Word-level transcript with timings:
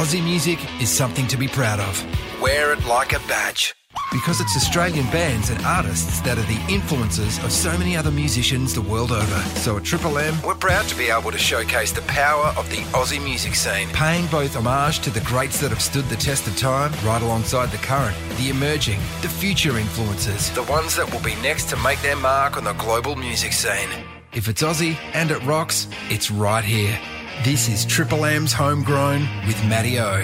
Aussie 0.00 0.24
music 0.24 0.58
is 0.80 0.88
something 0.88 1.26
to 1.26 1.36
be 1.36 1.46
proud 1.46 1.78
of. 1.78 2.40
Wear 2.40 2.72
it 2.72 2.82
like 2.86 3.12
a 3.12 3.18
badge. 3.28 3.74
Because 4.10 4.40
it's 4.40 4.56
Australian 4.56 5.04
bands 5.10 5.50
and 5.50 5.62
artists 5.62 6.22
that 6.22 6.38
are 6.38 6.48
the 6.54 6.72
influences 6.72 7.36
of 7.44 7.52
so 7.52 7.76
many 7.76 7.98
other 7.98 8.10
musicians 8.10 8.72
the 8.72 8.80
world 8.80 9.12
over. 9.12 9.40
So 9.60 9.76
at 9.76 9.84
Triple 9.84 10.16
M, 10.16 10.40
we're 10.40 10.54
proud 10.54 10.86
to 10.86 10.96
be 10.96 11.10
able 11.10 11.30
to 11.30 11.36
showcase 11.36 11.92
the 11.92 12.00
power 12.08 12.46
of 12.56 12.70
the 12.70 12.78
Aussie 12.96 13.22
music 13.22 13.54
scene, 13.54 13.90
paying 13.90 14.26
both 14.28 14.56
homage 14.56 15.00
to 15.00 15.10
the 15.10 15.20
greats 15.20 15.60
that 15.60 15.68
have 15.68 15.82
stood 15.82 16.06
the 16.06 16.16
test 16.16 16.46
of 16.46 16.56
time, 16.56 16.92
right 17.04 17.20
alongside 17.20 17.70
the 17.70 17.76
current, 17.76 18.16
the 18.38 18.48
emerging, 18.48 19.00
the 19.20 19.28
future 19.28 19.76
influences, 19.76 20.50
the 20.52 20.62
ones 20.62 20.96
that 20.96 21.12
will 21.12 21.20
be 21.20 21.34
next 21.42 21.68
to 21.68 21.76
make 21.76 22.00
their 22.00 22.16
mark 22.16 22.56
on 22.56 22.64
the 22.64 22.72
global 22.72 23.16
music 23.16 23.52
scene. 23.52 23.90
If 24.32 24.48
it's 24.48 24.62
Aussie 24.62 24.96
and 25.12 25.30
it 25.30 25.44
rocks, 25.44 25.88
it's 26.08 26.30
right 26.30 26.64
here. 26.64 26.98
This 27.42 27.70
is 27.70 27.86
Triple 27.86 28.26
M's 28.26 28.52
Homegrown 28.52 29.26
with 29.46 29.56
Matty 29.64 29.98
O. 29.98 30.18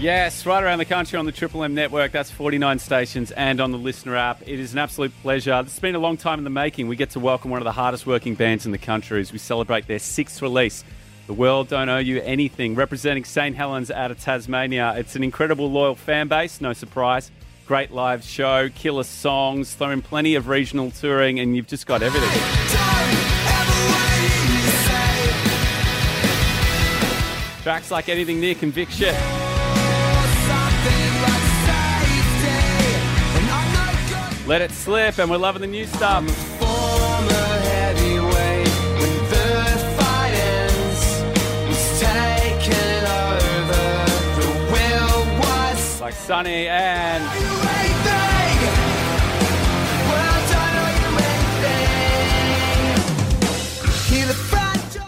Yes, 0.00 0.44
right 0.44 0.60
around 0.60 0.78
the 0.78 0.84
country 0.84 1.16
on 1.16 1.24
the 1.24 1.30
Triple 1.30 1.62
M 1.62 1.72
network. 1.72 2.10
That's 2.10 2.32
49 2.32 2.80
stations 2.80 3.30
and 3.30 3.60
on 3.60 3.70
the 3.70 3.78
listener 3.78 4.16
app. 4.16 4.42
It 4.42 4.58
is 4.58 4.72
an 4.72 4.80
absolute 4.80 5.12
pleasure. 5.22 5.62
It's 5.64 5.78
been 5.78 5.94
a 5.94 6.00
long 6.00 6.16
time 6.16 6.38
in 6.38 6.44
the 6.44 6.50
making. 6.50 6.88
We 6.88 6.96
get 6.96 7.10
to 7.10 7.20
welcome 7.20 7.52
one 7.52 7.60
of 7.60 7.64
the 7.64 7.70
hardest 7.70 8.08
working 8.08 8.34
bands 8.34 8.66
in 8.66 8.72
the 8.72 8.78
country 8.78 9.20
as 9.20 9.30
we 9.30 9.38
celebrate 9.38 9.86
their 9.86 10.00
sixth 10.00 10.42
release. 10.42 10.82
The 11.28 11.32
World 11.34 11.68
Don't 11.68 11.88
Owe 11.88 11.98
You 11.98 12.22
Anything, 12.22 12.74
representing 12.74 13.24
St. 13.24 13.54
Helens 13.54 13.92
out 13.92 14.10
of 14.10 14.18
Tasmania. 14.18 14.94
It's 14.96 15.14
an 15.14 15.22
incredible 15.22 15.70
loyal 15.70 15.94
fan 15.94 16.26
base, 16.26 16.60
no 16.60 16.72
surprise. 16.72 17.30
Great 17.68 17.92
live 17.92 18.24
show, 18.24 18.68
killer 18.70 19.04
songs, 19.04 19.76
throwing 19.76 20.02
plenty 20.02 20.34
of 20.34 20.48
regional 20.48 20.90
touring, 20.90 21.38
and 21.38 21.54
you've 21.54 21.68
just 21.68 21.86
got 21.86 22.02
everything. 22.02 22.77
Tracks 27.68 27.90
like 27.90 28.08
anything 28.08 28.40
near 28.40 28.54
conviction. 28.54 29.14
Let 34.46 34.62
it 34.62 34.70
slip, 34.70 35.18
and 35.18 35.30
we're 35.30 35.36
loving 35.36 35.60
the 35.60 35.66
new 35.66 35.84
stuff. 35.84 36.24
Like 46.00 46.14
Sunny 46.14 46.68
and 46.68 48.27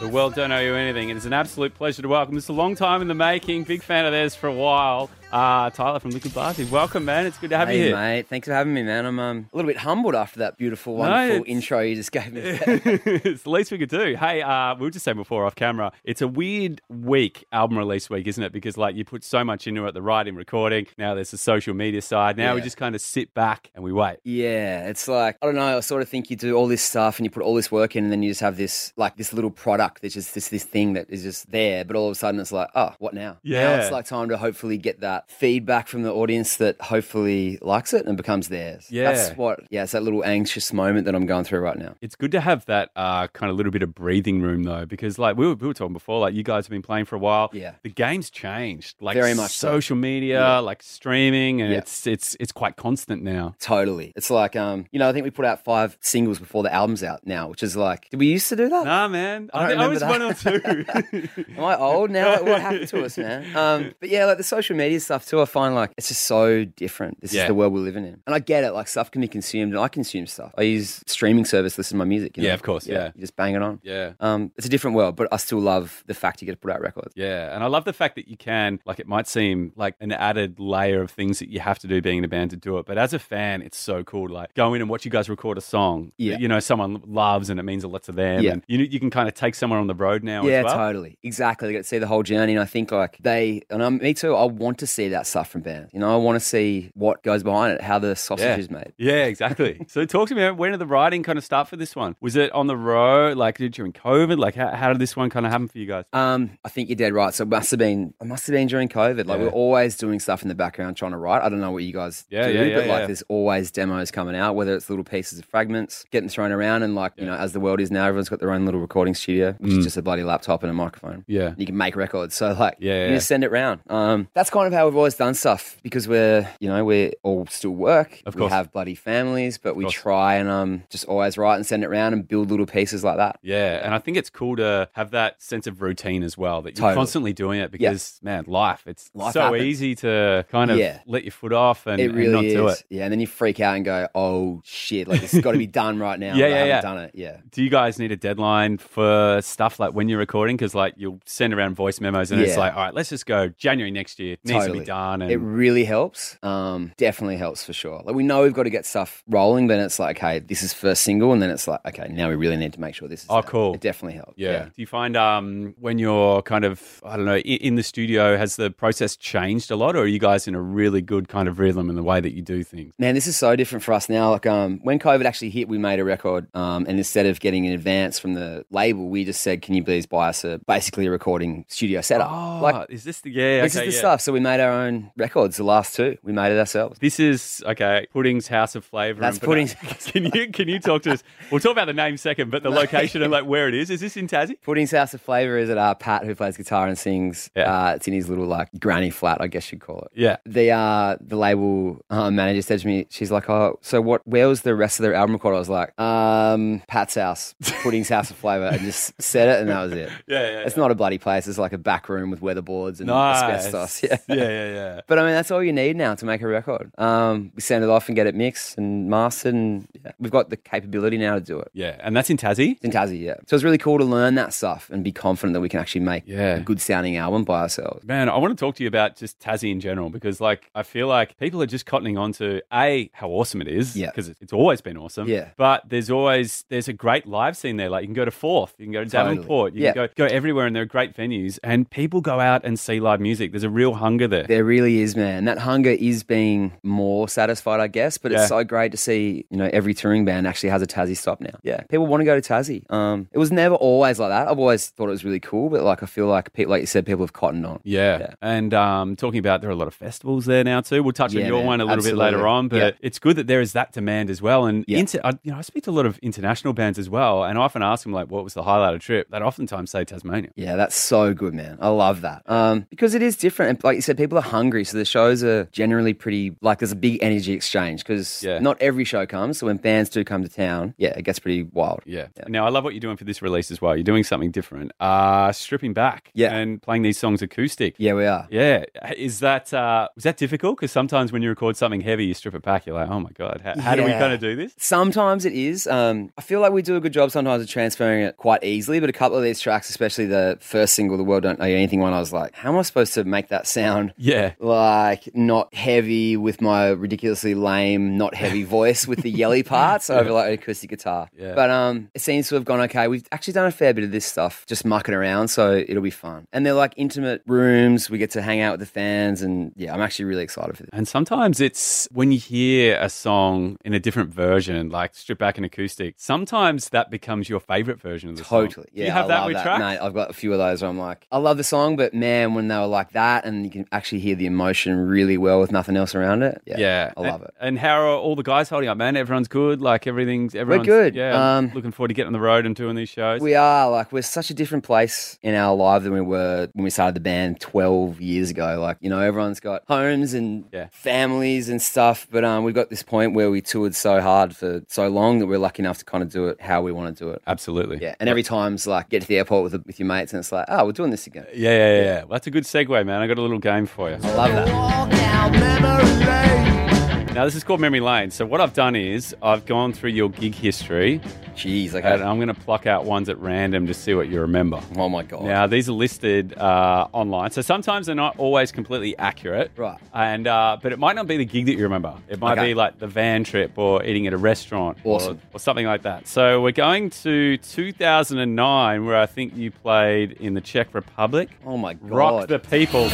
The 0.00 0.08
World 0.08 0.34
Don't 0.34 0.50
Owe 0.50 0.60
You 0.60 0.74
Anything. 0.76 1.10
It 1.10 1.18
is 1.18 1.26
an 1.26 1.34
absolute 1.34 1.74
pleasure 1.74 2.00
to 2.00 2.08
welcome. 2.08 2.34
It's 2.38 2.48
a 2.48 2.54
long 2.54 2.74
time 2.74 3.02
in 3.02 3.08
the 3.08 3.14
making. 3.14 3.64
Big 3.64 3.82
fan 3.82 4.06
of 4.06 4.12
theirs 4.12 4.34
for 4.34 4.46
a 4.46 4.52
while. 4.52 5.10
Uh, 5.32 5.70
Tyler 5.70 6.00
from 6.00 6.10
Luca 6.10 6.28
Brasi. 6.28 6.68
Welcome, 6.68 7.04
man. 7.04 7.24
It's 7.24 7.38
good 7.38 7.50
to 7.50 7.56
have 7.56 7.68
Hey, 7.68 7.78
you 7.78 7.84
here. 7.84 7.94
mate. 7.94 8.26
Thanks 8.26 8.48
for 8.48 8.52
having 8.54 8.74
me, 8.74 8.82
man. 8.82 9.06
I'm 9.06 9.20
um, 9.20 9.48
a 9.52 9.56
little 9.56 9.68
bit 9.68 9.76
humbled 9.76 10.16
after 10.16 10.40
that 10.40 10.56
beautiful, 10.58 10.96
wonderful 10.96 11.42
it's- 11.42 11.44
intro 11.46 11.78
you 11.82 11.94
just 11.94 12.10
gave 12.10 12.32
me. 12.32 12.40
it's 12.44 13.44
the 13.44 13.50
least 13.50 13.70
we 13.70 13.78
could 13.78 13.90
do. 13.90 14.16
Hey, 14.16 14.42
uh, 14.42 14.74
we 14.74 14.82
were 14.82 14.90
just 14.90 15.04
saying 15.04 15.16
before 15.16 15.46
off 15.46 15.54
camera, 15.54 15.92
it's 16.02 16.20
a 16.20 16.26
weird 16.26 16.80
week, 16.88 17.44
album 17.52 17.78
release 17.78 18.10
week, 18.10 18.26
isn't 18.26 18.42
it? 18.42 18.50
Because 18.52 18.76
like 18.76 18.96
you 18.96 19.04
put 19.04 19.22
so 19.22 19.44
much 19.44 19.68
into 19.68 19.86
it, 19.86 19.94
the 19.94 20.02
writing, 20.02 20.34
recording. 20.34 20.88
Now 20.98 21.14
there's 21.14 21.30
the 21.30 21.38
social 21.38 21.74
media 21.74 22.02
side. 22.02 22.36
Now 22.36 22.56
we 22.56 22.60
just 22.60 22.76
kind 22.76 22.96
of 22.96 23.00
sit 23.00 23.32
back 23.32 23.70
and 23.76 23.84
we 23.84 23.92
wait. 23.92 24.16
yeah, 24.24 24.88
it's 24.88 25.06
like 25.06 25.36
I 25.40 25.46
don't 25.46 25.54
know. 25.54 25.76
I 25.76 25.80
sort 25.80 26.02
of 26.02 26.08
think 26.08 26.30
you 26.30 26.36
do 26.36 26.56
all 26.56 26.66
this 26.66 26.82
stuff 26.82 27.20
and 27.20 27.24
you 27.26 27.30
put 27.30 27.44
all 27.44 27.54
this 27.54 27.70
work 27.70 27.94
in, 27.94 28.02
and 28.02 28.12
then 28.12 28.24
you 28.24 28.30
just 28.32 28.40
have 28.40 28.56
this 28.56 28.92
like 28.96 29.16
this 29.16 29.32
little 29.32 29.52
product 29.52 30.02
that's 30.02 30.14
just 30.14 30.34
this 30.34 30.48
this 30.48 30.64
thing 30.64 30.94
that 30.94 31.06
is 31.08 31.22
just 31.22 31.52
there. 31.52 31.84
But 31.84 31.94
all 31.94 32.06
of 32.08 32.12
a 32.12 32.16
sudden, 32.16 32.40
it's 32.40 32.50
like, 32.50 32.68
oh, 32.74 32.94
what 32.98 33.14
now? 33.14 33.38
Yeah. 33.44 33.76
Now 33.76 33.82
it's 33.82 33.92
like 33.92 34.06
time 34.06 34.28
to 34.30 34.36
hopefully 34.36 34.76
get 34.76 35.02
that 35.02 35.19
feedback 35.28 35.88
from 35.88 36.02
the 36.02 36.12
audience 36.12 36.56
that 36.56 36.80
hopefully 36.80 37.58
likes 37.62 37.92
it 37.92 38.06
and 38.06 38.16
becomes 38.16 38.48
theirs. 38.48 38.86
Yeah. 38.90 39.12
that's 39.12 39.36
what. 39.36 39.60
Yeah, 39.70 39.82
it's 39.82 39.92
that 39.92 40.02
little 40.02 40.24
anxious 40.24 40.72
moment 40.72 41.04
that 41.06 41.14
I'm 41.14 41.26
going 41.26 41.44
through 41.44 41.60
right 41.60 41.78
now. 41.78 41.94
It's 42.00 42.14
good 42.16 42.32
to 42.32 42.40
have 42.40 42.64
that 42.66 42.90
uh, 42.96 43.26
kind 43.28 43.50
of 43.50 43.56
little 43.56 43.72
bit 43.72 43.82
of 43.82 43.94
breathing 43.94 44.40
room 44.42 44.62
though, 44.62 44.86
because 44.86 45.18
like 45.18 45.36
we 45.36 45.46
were, 45.46 45.54
we 45.54 45.66
were 45.66 45.74
talking 45.74 45.92
before, 45.92 46.20
like 46.20 46.34
you 46.34 46.42
guys 46.42 46.66
have 46.66 46.70
been 46.70 46.82
playing 46.82 47.04
for 47.06 47.16
a 47.16 47.18
while. 47.18 47.50
Yeah. 47.52 47.72
the 47.82 47.90
game's 47.90 48.30
changed, 48.30 48.96
like 49.00 49.14
Very 49.14 49.34
much 49.34 49.52
so. 49.56 49.68
social 49.72 49.96
media, 49.96 50.40
Yeah. 50.40 50.58
like 50.58 50.82
streaming, 50.82 51.60
and 51.60 51.72
Yeah. 51.72 51.78
it's 51.78 52.06
it's 52.06 52.36
it's 52.40 52.52
quite 52.52 52.76
constant 52.76 53.22
now. 53.22 53.54
Totally. 53.60 54.12
It's 54.16 54.30
like, 54.30 54.56
um, 54.56 54.86
you 54.92 54.98
know, 54.98 55.08
I 55.08 55.12
think 55.12 55.24
we 55.24 55.30
put 55.30 55.44
out 55.44 55.64
five 55.64 55.96
singles 56.00 56.38
before 56.38 56.62
the 56.62 56.72
album's 56.72 57.02
out 57.02 57.26
now, 57.26 57.48
which 57.48 57.62
is 57.62 57.76
like, 57.76 58.08
did 58.10 58.18
we 58.20 58.26
used 58.26 58.48
to 58.48 58.56
do 58.56 58.68
that? 58.68 58.84
Nah, 58.84 59.08
man, 59.08 59.50
I 59.52 59.72
I, 59.72 59.84
I 59.84 59.86
was 59.88 60.02
remember 60.02 60.26
one 60.26 60.32
or 60.32 60.34
two. 60.34 61.28
Am 61.56 61.64
I 61.64 61.76
old 61.76 62.10
now? 62.10 62.42
What 62.42 62.60
happened 62.60 62.88
to 62.88 63.04
us, 63.04 63.18
man? 63.18 63.46
Um, 63.60 63.92
but 64.00 64.08
yeah, 64.08 64.24
like 64.26 64.38
the 64.38 64.44
social 64.44 64.76
media 64.76 65.00
stuff 65.10 65.26
too, 65.26 65.40
I 65.40 65.44
find 65.44 65.74
like 65.74 65.92
it's 65.98 66.08
just 66.08 66.22
so 66.22 66.64
different. 66.64 67.20
This 67.20 67.32
Yeah. 67.34 67.42
is 67.42 67.48
the 67.48 67.54
world 67.54 67.72
we're 67.72 67.80
living 67.80 68.04
in. 68.04 68.16
And 68.26 68.34
I 68.34 68.38
get 68.38 68.64
it, 68.64 68.70
like 68.72 68.86
stuff 68.88 69.10
can 69.10 69.20
be 69.20 69.28
consumed 69.28 69.72
and 69.74 69.80
I 69.82 69.88
consume 69.88 70.26
stuff. 70.26 70.52
I 70.56 70.62
use 70.62 71.02
streaming 71.06 71.44
service, 71.44 71.74
to 71.74 71.80
listen 71.80 71.96
to 71.96 71.98
my 71.98 72.04
music. 72.04 72.36
You 72.36 72.42
know? 72.44 72.48
Yeah, 72.48 72.54
of 72.54 72.62
course, 72.62 72.86
yeah. 72.86 73.10
You 73.14 73.20
just 73.20 73.36
bang 73.36 73.54
it 73.54 73.62
on. 73.62 73.80
yeah. 73.82 74.12
Um, 74.20 74.52
it's 74.56 74.66
a 74.66 74.70
different 74.70 74.96
world, 74.96 75.16
but 75.16 75.26
I 75.32 75.36
still 75.36 75.58
love 75.60 76.04
the 76.06 76.14
fact 76.14 76.40
you 76.40 76.46
get 76.46 76.52
to 76.52 76.58
put 76.58 76.70
out 76.72 76.80
records. 76.80 77.12
Yeah, 77.16 77.54
and 77.54 77.62
I 77.64 77.66
love 77.66 77.84
the 77.84 77.92
fact 77.92 78.14
that 78.16 78.28
you 78.28 78.36
can, 78.36 78.80
like, 78.86 78.98
it 79.00 79.08
might 79.08 79.26
seem 79.26 79.72
like 79.76 79.94
an 80.00 80.12
added 80.12 80.60
layer 80.60 81.02
of 81.02 81.10
things 81.10 81.38
that 81.40 81.48
you 81.50 81.60
have 81.60 81.78
to 81.80 81.86
do 81.88 82.00
being 82.00 82.18
in 82.18 82.24
a 82.24 82.28
band 82.28 82.50
to 82.50 82.56
do 82.56 82.78
it, 82.78 82.86
but 82.86 82.96
as 82.98 83.12
a 83.12 83.18
fan, 83.18 83.62
it's 83.62 83.78
so 83.78 84.02
cool 84.04 84.28
to 84.28 84.34
like 84.34 84.54
go 84.54 84.74
in 84.74 84.80
and 84.80 84.88
watch 84.90 85.04
you 85.04 85.10
guys 85.10 85.28
record 85.28 85.58
a 85.58 85.60
song. 85.60 86.12
Yeah. 86.18 86.32
that, 86.34 86.40
you 86.40 86.48
know, 86.48 86.60
someone 86.60 87.02
loves 87.06 87.50
and 87.50 87.58
it 87.58 87.64
means 87.64 87.82
a 87.84 87.88
lot 87.88 88.02
to 88.04 88.12
them. 88.12 88.42
Yeah. 88.42 88.52
and 88.52 88.62
you 88.68 88.78
you 88.78 89.00
can 89.00 89.10
kind 89.10 89.28
of 89.28 89.34
take 89.34 89.54
someone 89.54 89.78
on 89.80 89.86
the 89.86 89.94
road 89.94 90.22
now. 90.22 90.44
Yeah, 90.44 90.58
as 90.60 90.64
well. 90.66 90.76
totally. 90.76 91.18
Exactly. 91.22 91.68
They 91.68 91.72
get 91.72 91.82
to 91.82 91.88
see 91.88 91.98
the 91.98 92.06
whole 92.06 92.22
journey. 92.22 92.52
And 92.52 92.62
I 92.62 92.64
think 92.66 92.92
like 92.92 93.18
they, 93.20 93.62
and 93.70 93.82
um, 93.82 93.98
me 93.98 94.14
too, 94.14 94.34
I 94.34 94.44
want 94.44 94.78
to 94.78 94.86
see 94.86 94.99
that 95.08 95.26
stuff 95.26 95.50
from 95.50 95.62
bands. 95.62 95.92
You 95.92 96.00
know, 96.00 96.12
I 96.12 96.16
want 96.16 96.36
to 96.36 96.40
see 96.44 96.90
what 96.94 97.22
goes 97.22 97.42
behind 97.42 97.72
it, 97.74 97.80
how 97.82 97.98
the 97.98 98.14
sausage 98.14 98.44
Yeah. 98.44 98.56
is 98.56 98.70
made. 98.70 98.92
Yeah, 98.98 99.24
exactly. 99.24 99.84
so 99.88 100.04
talk 100.04 100.28
to 100.28 100.34
me. 100.34 100.42
about 100.42 100.56
When 100.58 100.70
did 100.70 100.78
the 100.80 100.86
writing 100.86 101.22
kind 101.22 101.38
of 101.38 101.44
start 101.44 101.68
for 101.68 101.76
this 101.76 101.96
one? 101.96 102.14
Was 102.20 102.36
it 102.36 102.52
on 102.52 102.66
the 102.66 102.76
road, 102.76 103.36
like 103.36 103.58
did 103.58 103.72
during 103.72 103.92
COVID? 103.92 104.38
Like, 104.38 104.54
how, 104.54 104.68
how 104.74 104.88
did 104.92 104.98
this 105.00 105.16
one 105.16 105.30
kind 105.30 105.46
of 105.46 105.52
happen 105.52 105.68
for 105.68 105.78
you 105.78 105.86
guys? 105.86 106.04
Um, 106.12 106.50
I 106.64 106.68
think 106.68 106.88
you're 106.88 106.96
dead 106.96 107.12
right. 107.12 107.32
So 107.34 107.42
it 107.42 107.48
must 107.48 107.70
have 107.70 107.78
been, 107.78 108.14
it 108.20 108.26
must 108.26 108.46
have 108.46 108.54
been 108.54 108.68
during 108.68 108.88
COVID. 108.88 109.26
Like 109.26 109.38
Yeah. 109.38 109.44
we're 109.46 109.50
always 109.50 109.96
doing 109.96 110.20
stuff 110.20 110.42
in 110.42 110.48
the 110.48 110.54
background 110.54 110.96
trying 110.96 111.12
to 111.12 111.18
write. 111.18 111.42
I 111.42 111.48
don't 111.48 111.60
know 111.60 111.70
what 111.72 111.82
you 111.82 111.92
guys 111.92 112.26
Yeah, 112.30 112.46
do, 112.48 112.74
but 112.74 112.86
like 112.86 113.06
there's 113.06 113.22
always 113.28 113.70
demos 113.70 114.10
coming 114.10 114.36
out, 114.36 114.54
whether 114.54 114.74
it's 114.74 114.88
little 114.90 115.04
pieces 115.04 115.38
of 115.38 115.44
fragments 115.46 116.04
getting 116.10 116.28
thrown 116.28 116.52
around, 116.52 116.82
and 116.82 116.94
like 116.94 117.12
you 117.16 117.26
know, 117.26 117.34
as 117.34 117.52
the 117.52 117.60
world 117.60 117.80
is 117.80 117.90
now, 117.90 118.06
everyone's 118.06 118.28
got 118.28 118.40
their 118.40 118.52
own 118.52 118.64
little 118.64 118.80
recording 118.80 119.14
studio, 119.14 119.54
which 119.58 119.72
is 119.72 119.84
just 119.84 119.96
a 119.96 120.02
bloody 120.02 120.22
laptop 120.22 120.62
and 120.62 120.70
a 120.70 120.74
microphone. 120.74 121.18
Mm. 121.20 121.24
Yeah. 121.26 121.54
you 121.56 121.66
can 121.66 121.76
make 121.76 121.96
records. 121.96 122.34
So 122.34 122.52
like, 122.52 122.76
Yeah, 122.78 123.06
you 123.08 123.14
just 123.14 123.28
send 123.28 123.44
it 123.44 123.50
round. 123.50 123.80
Um, 123.88 124.28
that's 124.34 124.50
kind 124.50 124.66
of 124.66 124.72
how 124.72 124.86
we've 124.90 124.96
always 124.96 125.14
done 125.14 125.34
stuff 125.34 125.78
because 125.82 126.08
we're, 126.08 126.48
you 126.58 126.68
know, 126.68 126.84
we 126.84 127.12
all 127.22 127.46
still 127.46 127.70
work. 127.70 128.20
Of 128.26 128.34
course. 128.34 128.50
we 128.50 128.54
have 128.56 128.72
bloody 128.72 128.94
families, 128.96 129.56
but 129.56 129.76
we 129.76 129.86
try 129.86 130.34
and 130.34 130.48
um 130.48 130.82
just 130.90 131.04
always 131.04 131.38
write 131.38 131.56
and 131.56 131.64
send 131.66 131.84
it 131.84 131.86
around 131.86 132.12
and 132.12 132.26
build 132.26 132.50
little 132.50 132.66
pieces 132.66 133.04
like 133.04 133.16
that. 133.18 133.38
Yeah, 133.42 133.80
and 133.84 133.94
I 133.94 133.98
think 134.00 134.16
it's 134.16 134.30
cool 134.30 134.56
to 134.56 134.88
have 134.94 135.12
that 135.12 135.40
sense 135.40 135.66
of 135.68 135.80
routine 135.80 136.22
as 136.24 136.36
well. 136.36 136.62
That 136.62 136.70
you're 136.76 136.82
Totally. 136.82 136.94
constantly 136.96 137.32
doing 137.32 137.60
it 137.60 137.70
because, 137.70 138.18
man, 138.22 138.44
life. 138.48 138.82
It's 138.86 139.10
Life 139.14 139.32
so 139.34 139.42
happens. 139.42 139.62
easy 139.62 139.94
to 139.96 140.44
kind 140.50 140.70
of 140.70 140.78
Yeah. 140.78 140.98
let 141.06 141.22
your 141.24 141.32
foot 141.32 141.52
off 141.52 141.86
and, 141.86 142.00
It 142.00 142.06
and 142.10 142.14
really 142.16 142.32
not 142.32 142.44
is. 142.44 142.52
do 142.54 142.68
it. 142.68 142.82
Yeah, 142.90 143.04
and 143.04 143.12
then 143.12 143.20
you 143.20 143.26
freak 143.28 143.60
out 143.60 143.76
and 143.76 143.84
go, 143.84 144.08
"Oh 144.14 144.60
shit! 144.64 145.06
Like 145.06 145.20
this 145.20 145.32
has 145.32 145.40
got 145.42 145.52
to 145.52 145.58
be 145.58 145.66
done 145.82 145.98
right 145.98 146.18
now." 146.18 146.34
Yeah, 146.34 146.40
but 146.40 146.44
I 146.44 146.48
yeah, 146.48 146.54
haven't 146.56 146.68
yeah. 146.68 146.80
Done 146.80 146.98
it. 147.04 147.10
Yeah. 147.14 147.36
Do 147.52 147.62
you 147.62 147.70
guys 147.70 147.98
need 147.98 148.10
a 148.12 148.16
deadline 148.16 148.78
for 148.78 149.40
stuff 149.42 149.78
like 149.78 149.92
when 149.94 150.08
you're 150.08 150.18
recording? 150.18 150.56
Because 150.56 150.74
like 150.74 150.94
you'll 150.96 151.20
send 151.26 151.54
around 151.54 151.74
voice 151.76 152.00
memos 152.00 152.32
and 152.32 152.40
it's 152.40 152.54
Yeah. 152.54 152.58
like, 152.60 152.74
all 152.74 152.82
right, 152.84 152.94
let's 152.94 153.10
just 153.10 153.26
go 153.26 153.48
January 153.48 153.90
next 153.92 154.18
year. 154.18 154.36
Needs 154.44 154.66
to 154.66 154.72
be 154.72 154.79
Totally. 154.80 154.86
done. 154.86 155.22
And 155.22 155.30
It 155.30 155.38
really 155.38 155.84
helps. 155.84 156.38
Um, 156.42 156.92
definitely 156.96 157.36
helps 157.36 157.64
for 157.64 157.72
sure. 157.72 158.02
Like 158.04 158.14
we 158.14 158.22
know 158.22 158.42
we've 158.42 158.54
got 158.54 158.64
to 158.64 158.70
get 158.70 158.86
stuff 158.86 159.22
rolling. 159.28 159.66
Then 159.68 159.80
it's 159.80 159.98
like, 159.98 160.18
okay, 160.18 160.38
this 160.38 160.62
is 160.62 160.72
first 160.72 161.02
single, 161.02 161.32
and 161.32 161.40
then 161.42 161.50
it's 161.50 161.66
like, 161.68 161.80
okay, 161.86 162.08
now 162.08 162.28
we 162.28 162.34
really 162.34 162.56
need 162.56 162.72
to 162.74 162.80
make 162.80 162.94
sure 162.94 163.08
this 163.08 163.22
is. 163.22 163.26
Oh, 163.30 163.36
out. 163.36 163.46
cool. 163.46 163.74
It 163.74 163.80
definitely 163.80 164.16
helps. 164.16 164.34
Yeah. 164.36 164.64
Do 164.64 164.72
you 164.76 164.86
find 164.86 165.16
um, 165.16 165.74
when 165.78 165.98
you're 165.98 166.42
kind 166.42 166.64
of, 166.64 167.00
I 167.04 167.16
don't 167.16 167.26
know, 167.26 167.38
in, 167.38 167.58
in 167.58 167.74
the 167.74 167.82
studio, 167.82 168.36
has 168.36 168.56
the 168.56 168.70
process 168.70 169.16
changed 169.16 169.70
a 169.70 169.76
lot 169.76 169.96
or 169.96 170.00
are 170.00 170.06
you 170.06 170.18
guys 170.18 170.46
in 170.46 170.54
a 170.54 170.60
really 170.60 171.00
good 171.00 171.28
kind 171.28 171.48
of 171.48 171.58
rhythm 171.58 171.90
in 171.90 171.96
the 171.96 172.02
way 172.02 172.20
that 172.20 172.34
you 172.34 172.42
do 172.42 172.62
things? 172.62 172.92
Man, 172.98 173.14
this 173.14 173.26
is 173.26 173.36
so 173.36 173.56
different 173.56 173.84
for 173.84 173.92
us 173.92 174.08
now. 174.08 174.30
Like, 174.30 174.46
um, 174.46 174.80
when 174.82 174.98
COVID 174.98 175.24
actually 175.24 175.50
hit, 175.50 175.68
we 175.68 175.78
made 175.78 175.98
a 176.00 176.04
record, 176.04 176.46
um, 176.54 176.86
and 176.88 176.98
instead 176.98 177.26
of 177.26 177.40
getting 177.40 177.66
an 177.66 177.72
advance 177.72 178.18
from 178.18 178.34
the 178.34 178.64
label, 178.70 179.08
we 179.08 179.24
just 179.24 179.40
said, 179.42 179.62
"Can 179.62 179.74
you 179.74 179.82
please 179.82 180.06
buy 180.06 180.28
us 180.28 180.44
a 180.44 180.60
basically 180.66 181.06
a 181.06 181.10
recording 181.10 181.64
studio 181.68 182.00
setup?" 182.00 182.30
Oh, 182.30 182.60
like, 182.62 182.90
is 182.90 183.04
this 183.04 183.20
the, 183.20 183.30
yeah, 183.30 183.62
this 183.62 183.76
okay, 183.76 183.86
is 183.86 183.94
the 183.94 183.96
yeah. 183.96 184.00
stuff. 184.00 184.20
So 184.20 184.32
we 184.32 184.40
made 184.40 184.59
made 184.60 184.66
our 184.66 184.72
own 184.86 185.10
records. 185.16 185.56
The 185.56 185.64
last 185.64 185.96
two, 185.96 186.16
we 186.22 186.32
made 186.32 186.52
it 186.52 186.58
ourselves. 186.58 186.98
This 186.98 187.18
is 187.20 187.62
okay. 187.66 188.06
Pudding's 188.12 188.48
House 188.48 188.74
of 188.74 188.84
Flavor. 188.84 189.20
That's 189.20 189.38
Pudding's- 189.38 189.74
Can 190.10 190.30
you 190.34 190.50
can 190.50 190.68
you 190.68 190.78
talk 190.80 191.02
to 191.02 191.12
us? 191.12 191.22
We'll 191.50 191.60
talk 191.60 191.72
about 191.72 191.86
the 191.86 191.92
name 191.92 192.16
second, 192.16 192.50
but 192.50 192.62
the 192.62 192.70
location 192.82 193.22
and 193.22 193.30
like 193.30 193.44
where 193.44 193.68
it 193.68 193.74
is. 193.74 193.90
Is 193.90 194.00
this 194.00 194.16
in 194.16 194.26
Tassie? 194.26 194.60
Pudding's 194.62 194.90
House 194.90 195.14
of 195.14 195.20
Flavor 195.20 195.56
is 195.58 195.70
at 195.70 195.78
uh, 195.78 195.94
Pat, 195.94 196.24
who 196.24 196.34
plays 196.34 196.56
guitar 196.56 196.86
and 196.88 196.98
sings. 196.98 197.50
Yeah. 197.56 197.72
Uh, 197.88 197.94
it's 197.94 198.06
in 198.08 198.14
his 198.14 198.28
little 198.28 198.46
like 198.46 198.68
granny 198.78 199.10
flat, 199.10 199.38
I 199.40 199.46
guess 199.46 199.70
you'd 199.70 199.80
call 199.80 200.00
it. 200.00 200.08
Yeah. 200.14 200.36
The 200.46 200.70
uh, 200.70 201.16
the 201.20 201.36
label 201.36 202.04
uh, 202.10 202.30
manager 202.30 202.62
said 202.62 202.80
to 202.80 202.86
me, 202.86 203.06
she's 203.10 203.30
like, 203.30 203.48
"Oh, 203.48 203.78
so 203.82 204.00
what? 204.00 204.26
Where 204.26 204.48
was 204.48 204.62
the 204.62 204.74
rest 204.74 204.98
of 204.98 205.04
their 205.04 205.14
album 205.14 205.34
recorded?" 205.34 205.56
I 205.56 205.60
was 205.60 205.68
like, 205.68 205.98
"Um, 206.00 206.82
Pat's 206.88 207.14
house, 207.14 207.54
Pudding's 207.82 208.08
House 208.08 208.30
of 208.30 208.36
Flavor," 208.36 208.66
and 208.66 208.80
just 208.80 209.20
said 209.20 209.48
it, 209.48 209.60
and 209.60 209.70
that 209.70 209.82
was 209.82 209.92
it. 209.92 210.10
Yeah, 210.26 210.42
yeah. 210.42 210.58
It's 210.60 210.76
not 210.76 210.90
a 210.90 210.94
bloody 210.94 211.18
place. 211.18 211.46
It's 211.48 211.58
like 211.58 211.72
a 211.72 211.78
back 211.78 212.08
room 212.08 212.30
with 212.30 212.40
weatherboards 212.40 212.98
and 213.00 213.06
nice. 213.08 213.42
asbestos. 213.42 214.02
Yeah. 214.02 214.18
yeah, 214.28 214.48
yeah, 214.50 214.74
yeah. 214.74 215.00
But 215.06 215.18
I 215.18 215.22
mean, 215.22 215.32
that's 215.32 215.50
all 215.50 215.62
you 215.62 215.72
need 215.72 215.96
now 215.96 216.14
to 216.14 216.24
make 216.24 216.42
a 216.42 216.46
record. 216.46 216.90
Um, 216.98 217.52
we 217.54 217.62
send 217.62 217.84
it 217.84 217.90
off 217.90 218.08
and 218.08 218.16
get 218.16 218.26
it 218.26 218.34
mixed 218.34 218.76
and 218.78 219.08
mastered, 219.08 219.54
and 219.54 219.86
yeah, 220.04 220.12
we've 220.18 220.30
got 220.32 220.50
the 220.50 220.56
capability 220.56 221.18
now 221.18 221.34
to 221.34 221.40
do 221.40 221.58
it. 221.58 221.68
Yeah, 221.72 221.96
and 222.00 222.16
that's 222.16 222.30
in 222.30 222.36
Tassie. 222.36 222.72
It's 222.72 222.84
in 222.84 222.90
Tassie, 222.90 223.20
yeah. 223.20 223.34
So 223.46 223.56
it's 223.56 223.64
really 223.64 223.78
cool 223.78 223.98
to 223.98 224.04
learn 224.04 224.34
that 224.36 224.52
stuff 224.52 224.90
and 224.90 225.02
be 225.04 225.12
confident 225.12 225.54
that 225.54 225.60
we 225.60 225.68
can 225.68 225.80
actually 225.80 226.02
make 226.02 226.24
Yeah. 226.26 226.56
a 226.56 226.60
good 226.60 226.80
sounding 226.80 227.16
album 227.16 227.44
by 227.44 227.60
ourselves. 227.60 228.04
Man, 228.04 228.28
I 228.28 228.36
want 228.38 228.56
to 228.56 228.60
talk 228.60 228.74
to 228.76 228.82
you 228.82 228.88
about 228.88 229.16
just 229.16 229.38
Tassie 229.40 229.70
in 229.70 229.80
general 229.80 230.10
because, 230.10 230.40
like, 230.40 230.70
I 230.74 230.82
feel 230.82 231.06
like 231.08 231.36
people 231.38 231.62
are 231.62 231.66
just 231.66 231.86
cottoning 231.86 232.18
on 232.18 232.32
to 232.34 232.60
a 232.72 233.10
how 233.12 233.28
awesome 233.28 233.60
it 233.60 233.68
is. 233.68 233.96
Yeah. 233.96 234.06
because 234.10 234.28
it's 234.40 234.52
always 234.52 234.80
been 234.80 234.96
awesome. 234.96 235.28
Yeah. 235.28 235.48
but 235.56 235.88
there's 235.88 236.10
always 236.10 236.64
there's 236.68 236.88
a 236.88 236.92
great 236.92 237.26
live 237.26 237.56
scene 237.56 237.76
there. 237.76 237.88
Like, 237.90 238.02
you 238.02 238.08
can 238.08 238.14
go 238.14 238.24
to 238.24 238.30
Forth, 238.30 238.74
you 238.78 238.86
can 238.86 238.92
go 238.92 239.04
to 239.04 239.10
Totally. 239.10 239.36
Devonport, 239.36 239.74
you 239.74 239.82
Yeah. 239.84 239.92
can 239.92 240.06
go 240.16 240.26
go 240.26 240.34
everywhere, 240.34 240.66
and 240.66 240.74
there 240.74 240.82
are 240.82 240.86
great 240.86 241.14
venues, 241.16 241.58
and 241.62 241.88
people 241.90 242.20
go 242.20 242.40
out 242.40 242.64
and 242.64 242.78
see 242.78 243.00
live 243.00 243.20
music. 243.20 243.52
There's 243.52 243.62
a 243.64 243.70
real 243.70 243.94
hunger 243.94 244.26
there. 244.28 244.39
There 244.46 244.64
really 244.64 245.00
is, 245.00 245.16
man. 245.16 245.44
That 245.44 245.58
hunger 245.58 245.90
is 245.90 246.22
being 246.22 246.72
more 246.82 247.28
satisfied, 247.28 247.80
I 247.80 247.86
guess. 247.88 248.18
But 248.18 248.32
Yeah. 248.32 248.40
it's 248.40 248.48
so 248.48 248.64
great 248.64 248.92
to 248.92 248.98
see, 248.98 249.46
you 249.50 249.56
know, 249.56 249.68
every 249.72 249.94
touring 249.94 250.24
band 250.24 250.46
actually 250.46 250.70
has 250.70 250.82
a 250.82 250.86
Tassie 250.86 251.16
stop 251.16 251.40
now. 251.40 251.58
Yeah, 251.62 251.82
people 251.88 252.06
want 252.06 252.20
to 252.20 252.24
go 252.24 252.38
to 252.38 252.52
Tassie. 252.52 252.90
Um, 252.92 253.28
it 253.32 253.38
was 253.38 253.50
never 253.52 253.74
always 253.74 254.18
like 254.18 254.30
that. 254.30 254.48
I've 254.48 254.58
always 254.58 254.88
thought 254.88 255.06
it 255.08 255.10
was 255.10 255.24
really 255.24 255.40
cool, 255.40 255.68
but 255.70 255.82
like 255.82 256.02
I 256.02 256.06
feel 256.06 256.26
like 256.26 256.52
people, 256.52 256.70
like 256.70 256.80
you 256.80 256.86
said, 256.86 257.06
people 257.06 257.22
have 257.24 257.32
cottoned 257.32 257.66
on. 257.66 257.80
Yeah. 257.84 258.18
Yeah. 258.18 258.34
And 258.42 258.72
um, 258.74 259.16
talking 259.16 259.38
about 259.38 259.60
there 259.60 259.70
are 259.70 259.72
a 259.72 259.76
lot 259.76 259.88
of 259.88 259.94
festivals 259.94 260.46
there 260.46 260.64
now 260.64 260.80
too. 260.80 261.02
We'll 261.02 261.12
touch 261.12 261.34
on 261.34 261.42
your 261.44 261.58
man. 261.58 261.66
one 261.66 261.80
a 261.80 261.84
little 261.84 261.98
Absolutely. 261.98 262.18
bit 262.26 262.32
later 262.36 262.46
on, 262.46 262.68
but 262.68 262.76
Yeah. 262.76 262.90
it's 263.00 263.18
good 263.18 263.36
that 263.36 263.46
there 263.46 263.60
is 263.60 263.72
that 263.72 263.92
demand 263.92 264.30
as 264.30 264.40
well. 264.42 264.66
And 264.66 264.84
Yeah. 264.86 264.98
inter, 264.98 265.20
I, 265.24 265.32
you 265.42 265.52
know, 265.52 265.58
I 265.58 265.62
speak 265.62 265.84
to 265.84 265.90
a 265.90 265.92
lot 265.92 266.06
of 266.06 266.18
international 266.18 266.72
bands 266.72 266.98
as 266.98 267.08
well, 267.08 267.44
and 267.44 267.58
I 267.58 267.60
often 267.62 267.82
ask 267.82 268.02
them 268.04 268.12
like, 268.12 268.30
"What 268.30 268.44
was 268.44 268.54
the 268.54 268.62
highlight 268.62 268.94
of 268.94 269.00
the 269.00 269.04
trip?" 269.04 269.28
They 269.30 269.38
oftentimes 269.38 269.90
say 269.90 270.04
Tasmania. 270.04 270.50
Yeah, 270.56 270.76
that's 270.76 270.94
so 270.96 271.32
good, 271.34 271.54
man. 271.54 271.78
I 271.80 271.88
love 271.88 272.20
that. 272.22 272.42
Um, 272.46 272.86
because 272.90 273.14
it 273.14 273.22
is 273.22 273.36
different. 273.36 273.70
And 273.70 273.84
like 273.84 273.96
you 273.96 274.02
said, 274.02 274.16
people 274.16 274.29
are 274.38 274.42
hungry. 274.42 274.84
So 274.84 274.96
the 274.98 275.04
shows 275.04 275.42
are 275.44 275.64
generally 275.72 276.14
pretty, 276.14 276.54
like, 276.60 276.78
there's 276.78 276.92
a 276.92 276.96
big 276.96 277.18
energy 277.22 277.52
exchange 277.52 278.02
because 278.04 278.42
Yeah. 278.42 278.58
not 278.58 278.80
every 278.80 279.04
show 279.04 279.26
comes. 279.26 279.58
So 279.58 279.66
when 279.66 279.76
bands 279.76 280.10
do 280.10 280.24
come 280.24 280.42
to 280.42 280.48
town, 280.48 280.94
yeah, 280.98 281.10
it 281.10 281.22
gets 281.22 281.38
pretty 281.38 281.62
wild. 281.64 282.00
Yeah. 282.06 282.26
Now 282.48 282.66
I 282.66 282.70
love 282.70 282.84
what 282.84 282.94
you're 282.94 283.00
doing 283.00 283.16
for 283.16 283.24
this 283.24 283.42
release 283.42 283.70
as 283.70 283.80
well. 283.80 283.96
You're 283.96 284.04
doing 284.04 284.24
something 284.24 284.50
different. 284.50 284.92
Uh, 285.00 285.52
stripping 285.52 285.92
back. 285.92 286.30
Yeah. 286.34 286.54
And 286.54 286.80
playing 286.82 287.02
these 287.02 287.18
songs 287.18 287.42
acoustic. 287.42 287.94
Yeah, 287.98 288.14
we 288.14 288.26
are. 288.26 288.46
Yeah, 288.50 288.84
is 289.16 289.40
that 289.40 289.72
uh, 289.74 290.08
was 290.14 290.24
that 290.24 290.36
difficult? 290.36 290.76
Because 290.76 290.92
sometimes 290.92 291.32
when 291.32 291.42
you 291.42 291.48
record 291.48 291.76
something 291.76 292.00
heavy, 292.00 292.26
you 292.26 292.34
strip 292.34 292.54
it 292.54 292.62
back. 292.62 292.86
You're 292.86 292.96
like, 292.96 293.08
oh 293.10 293.20
my 293.20 293.30
god, 293.32 293.60
how, 293.64 293.78
how 293.80 293.94
do 293.96 294.02
we 294.04 294.10
Yeah. 294.10 294.18
kind 294.18 294.32
of 294.32 294.40
do 294.40 294.56
this? 294.56 294.72
Sometimes 294.78 295.44
it 295.44 295.52
is. 295.52 295.86
Um, 295.86 296.30
I 296.38 296.42
feel 296.42 296.60
like 296.60 296.72
we 296.72 296.82
do 296.82 296.96
a 296.96 297.00
good 297.00 297.12
job 297.12 297.30
sometimes 297.30 297.62
of 297.62 297.68
transferring 297.68 298.22
it 298.24 298.36
quite 298.36 298.64
easily, 298.64 299.00
but 299.00 299.08
a 299.08 299.12
couple 299.12 299.36
of 299.36 299.42
these 299.44 299.60
tracks, 299.60 299.88
especially 299.90 300.26
the 300.26 300.58
first 300.60 300.94
single, 300.94 301.16
The 301.16 301.24
World 301.24 301.42
Don't 301.42 301.60
Owe 301.60 301.64
You 301.64 301.76
Anything 301.76 302.00
one, 302.00 302.12
I 302.12 302.18
was 302.18 302.32
like, 302.32 302.54
how 302.54 302.72
am 302.72 302.78
I 302.78 302.82
supposed 302.82 303.14
to 303.14 303.24
make 303.24 303.48
that 303.48 303.66
sound 303.66 304.12
Yeah, 304.22 304.52
like 304.58 305.34
not 305.34 305.72
heavy 305.74 306.36
with 306.36 306.60
my 306.60 306.88
ridiculously 306.88 307.54
lame, 307.54 308.18
not 308.18 308.34
heavy 308.34 308.64
voice 308.64 309.06
with 309.06 309.22
the 309.22 309.30
yelly 309.30 309.62
parts 309.64 310.10
over 310.10 310.30
like 310.30 310.48
an 310.48 310.52
acoustic 310.54 310.90
guitar. 310.90 311.28
Yeah. 311.36 311.54
But 311.54 311.70
um, 311.70 312.10
it 312.14 312.20
seems 312.20 312.48
to 312.50 312.54
have 312.56 312.64
gone 312.66 312.80
okay. 312.82 313.08
We've 313.08 313.26
actually 313.32 313.54
done 313.54 313.66
a 313.66 313.72
fair 313.72 313.94
bit 313.94 314.04
of 314.04 314.10
this 314.12 314.26
stuff, 314.26 314.64
just 314.66 314.84
mucking 314.84 315.14
around, 315.14 315.48
so 315.48 315.72
it'll 315.74 316.02
be 316.02 316.10
fun. 316.10 316.46
And 316.52 316.66
they're 316.66 316.74
like 316.74 316.92
intimate 316.96 317.42
rooms. 317.46 318.10
We 318.10 318.18
get 318.18 318.30
to 318.32 318.42
hang 318.42 318.60
out 318.60 318.72
with 318.72 318.80
the 318.80 318.86
fans, 318.92 319.40
and 319.42 319.72
yeah, 319.76 319.94
I'm 319.94 320.00
actually 320.02 320.26
really 320.26 320.42
excited 320.42 320.76
for 320.76 320.82
this. 320.82 320.90
And 320.92 321.08
sometimes 321.08 321.60
it's 321.60 322.06
when 322.12 322.30
you 322.30 322.38
hear 322.38 322.98
a 323.00 323.08
song 323.08 323.78
in 323.84 323.94
a 323.94 324.00
different 324.00 324.30
version, 324.34 324.90
like 324.90 325.14
stripped 325.14 325.40
back 325.40 325.56
and 325.56 325.64
acoustic, 325.64 326.16
sometimes 326.18 326.90
that 326.90 327.10
becomes 327.10 327.48
your 327.48 327.60
favorite 327.60 328.00
version 328.00 328.28
of 328.30 328.36
the 328.36 328.44
song. 328.44 328.66
Totally. 328.66 328.86
Do 328.94 329.00
Yeah, 329.00 329.06
you 329.06 329.12
have 329.12 329.24
I 329.24 329.28
that 329.28 329.38
love 329.38 329.46
with 329.46 329.56
that. 329.56 329.62
tracks? 329.62 329.80
Mate, 329.80 329.98
I've 329.98 330.14
got 330.14 330.28
a 330.30 330.34
few 330.34 330.52
of 330.52 330.58
those 330.58 330.82
where 330.82 330.90
I'm 330.90 330.98
like, 330.98 331.26
I 331.32 331.38
love 331.38 331.56
the 331.56 331.64
song, 331.64 331.96
but 331.96 332.12
man, 332.12 332.54
when 332.54 332.68
they 332.68 332.76
were 332.76 332.86
like 332.86 333.12
that 333.12 333.44
and 333.44 333.64
you 333.64 333.70
can 333.70 333.86
actually 333.92 334.09
hear 334.18 334.34
the 334.34 334.46
emotion 334.46 334.96
really 334.96 335.38
well 335.38 335.60
with 335.60 335.70
nothing 335.72 335.96
else 335.96 336.14
around 336.14 336.42
it. 336.42 336.60
Yeah. 336.66 336.78
Yeah, 336.78 337.12
I 337.16 337.20
love 337.20 337.34
And- 337.40 337.44
it. 337.44 337.54
And 337.60 337.78
how 337.78 338.00
are 338.00 338.08
all 338.08 338.34
the 338.36 338.42
guys 338.42 338.68
holding 338.68 338.88
up, 338.88 338.96
man? 338.96 339.16
Everyone's 339.16 339.48
good. 339.48 339.80
Like 339.80 340.06
everything's 340.06 340.54
everyone's 340.54 340.86
good. 340.86 341.14
Yeah, 341.14 341.56
Um, 341.58 341.70
looking 341.74 341.92
forward 341.92 342.08
to 342.08 342.14
getting 342.14 342.28
on 342.28 342.32
the 342.32 342.40
road 342.40 342.66
and 342.66 342.74
doing 342.74 342.96
these 342.96 343.08
shows. 343.10 343.40
We 343.40 343.54
are 343.54 343.90
like 343.90 344.10
we're 344.12 344.22
such 344.22 344.50
a 344.50 344.54
different 344.54 344.84
place 344.84 345.38
in 345.42 345.54
our 345.54 345.74
life 345.76 346.02
than 346.02 346.12
we 346.12 346.20
were 346.20 346.68
when 346.72 346.84
we 346.84 346.90
started 346.90 347.14
the 347.14 347.20
band 347.20 347.60
12 347.60 348.20
years 348.20 348.50
ago. 348.50 348.78
Like 348.80 348.96
you 349.00 349.10
know, 349.10 349.20
everyone's 349.20 349.60
got 349.60 349.82
homes 349.88 350.34
and 350.34 350.64
Yeah. 350.72 350.86
families 350.92 351.68
and 351.68 351.80
stuff, 351.82 352.26
but 352.30 352.44
um, 352.44 352.64
we've 352.64 352.74
got 352.74 352.88
this 352.90 353.02
point 353.02 353.34
where 353.34 353.50
we 353.50 353.60
toured 353.60 353.94
so 353.94 354.20
hard 354.20 354.56
for 354.56 354.82
so 354.88 355.08
long 355.08 355.38
that 355.40 355.46
we're 355.46 355.58
lucky 355.58 355.82
enough 355.82 355.98
to 355.98 356.04
kind 356.04 356.22
of 356.22 356.30
do 356.30 356.48
it 356.48 356.60
how 356.60 356.80
we 356.82 356.92
want 356.92 357.16
to 357.16 357.24
do 357.24 357.30
it. 357.30 357.42
Absolutely. 357.46 357.98
Yeah, 358.00 358.14
and 358.20 358.28
every 358.28 358.42
time's 358.42 358.86
like 358.86 359.08
get 359.08 359.22
to 359.22 359.28
the 359.28 359.38
airport 359.38 359.64
with 359.64 359.86
with 359.86 359.98
your 359.98 360.06
mates, 360.06 360.32
and 360.32 360.40
it's 360.40 360.52
like, 360.52 360.66
oh, 360.68 360.84
we're 360.86 360.92
doing 360.92 361.10
this 361.10 361.26
again. 361.26 361.46
Yeah, 361.54 361.70
yeah, 361.76 362.02
yeah. 362.02 362.18
Well, 362.20 362.28
that's 362.30 362.46
a 362.46 362.50
good 362.50 362.64
segue, 362.64 363.04
man. 363.04 363.20
I 363.20 363.26
got 363.26 363.38
a 363.38 363.42
little 363.42 363.58
game 363.58 363.86
for 363.86 363.99
you. 364.08 364.16
I 364.22 364.34
love 364.34 364.52
that. 364.52 364.72
Walk 364.72 365.10
down 365.10 365.52
memory 365.52 366.26
lane. 366.26 367.26
Now, 367.34 367.44
this 367.44 367.54
is 367.54 367.62
called 367.62 367.80
Memory 367.80 368.00
Lane. 368.00 368.30
So, 368.32 368.44
what 368.44 368.60
I've 368.60 368.74
done 368.74 368.96
is 368.96 369.36
I've 369.40 369.64
gone 369.64 369.92
through 369.92 370.10
your 370.10 370.28
gig 370.30 370.54
history 370.54 371.20
Jeez, 371.54 371.94
and 371.94 372.04
okay. 372.04 372.22
I'm 372.22 372.36
going 372.36 372.48
to 372.48 372.54
pluck 372.54 372.86
out 372.86 373.04
ones 373.04 373.28
at 373.28 373.38
random 373.38 373.86
to 373.86 373.94
see 373.94 374.14
what 374.14 374.28
you 374.28 374.40
remember. 374.40 374.80
Oh 374.96 375.08
my 375.08 375.22
god. 375.22 375.44
Now, 375.44 375.66
these 375.66 375.88
are 375.88 375.92
listed 375.92 376.56
uh, 376.56 377.06
online, 377.12 377.50
so 377.50 377.60
sometimes 377.60 378.06
they're 378.06 378.14
not 378.14 378.38
always 378.38 378.72
completely 378.72 379.16
accurate. 379.18 379.70
Right. 379.76 379.98
And 380.12 380.46
uh, 380.46 380.78
but 380.82 380.92
it 380.92 380.98
might 380.98 381.16
not 381.16 381.26
be 381.26 381.36
the 381.36 381.44
gig 381.44 381.66
that 381.66 381.76
you 381.76 381.82
remember. 381.84 382.14
It 382.28 382.40
might 382.40 382.58
Okay. 382.58 382.68
be 382.68 382.74
like 382.74 382.98
the 382.98 383.06
van 383.06 383.44
trip 383.44 383.78
or 383.78 384.02
eating 384.04 384.26
at 384.26 384.32
a 384.32 384.38
restaurant, 384.38 384.98
or- 385.04 385.16
Awesome. 385.16 385.40
or, 385.52 385.60
something 385.60 385.86
like 385.86 386.02
that. 386.02 386.26
So 386.26 386.62
we're 386.62 386.72
going 386.72 387.10
to 387.10 387.58
2009, 387.58 389.04
where 389.04 389.16
I 389.16 389.26
think 389.26 389.56
you 389.56 389.70
played 389.70 390.32
in 390.32 390.54
the 390.54 390.60
Czech 390.60 390.94
Republic. 390.94 391.50
Oh 391.64 391.76
my 391.76 391.94
god. 391.94 392.10
Rock 392.10 392.48
the 392.48 392.58
people. 392.58 393.08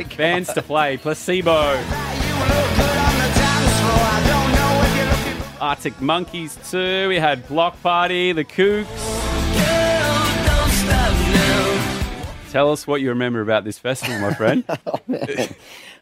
Skins. 0.00 0.16
Bands 0.16 0.52
to 0.54 0.62
play. 0.62 0.96
Placebo. 0.96 1.40
You 1.72 1.78
look 1.78 1.80
good 1.80 2.96
on 2.98 3.14
the 3.14 3.30
dance 3.36 3.74
floor. 3.80 4.00
I 4.02 4.20
don't 4.26 4.52
know 4.54 4.72
if 4.84 4.96
you're 4.96 5.10
looking 5.34 5.42
for 5.42 5.62
Arctic 5.62 6.00
Monkeys 6.00 6.58
too. 6.70 7.08
We 7.08 7.16
had 7.16 7.46
Bloc 7.48 7.80
Party, 7.82 8.32
The 8.32 8.44
Kooks. 8.44 8.86
girl. 8.86 10.24
Don't 10.46 10.70
stop 10.70 11.12
now. 11.12 12.50
Tell 12.50 12.72
us 12.72 12.86
what 12.86 13.00
you 13.00 13.10
remember 13.10 13.40
about 13.42 13.64
this 13.64 13.78
festival, 13.78 14.18
my 14.20 14.32
friend. 14.34 14.64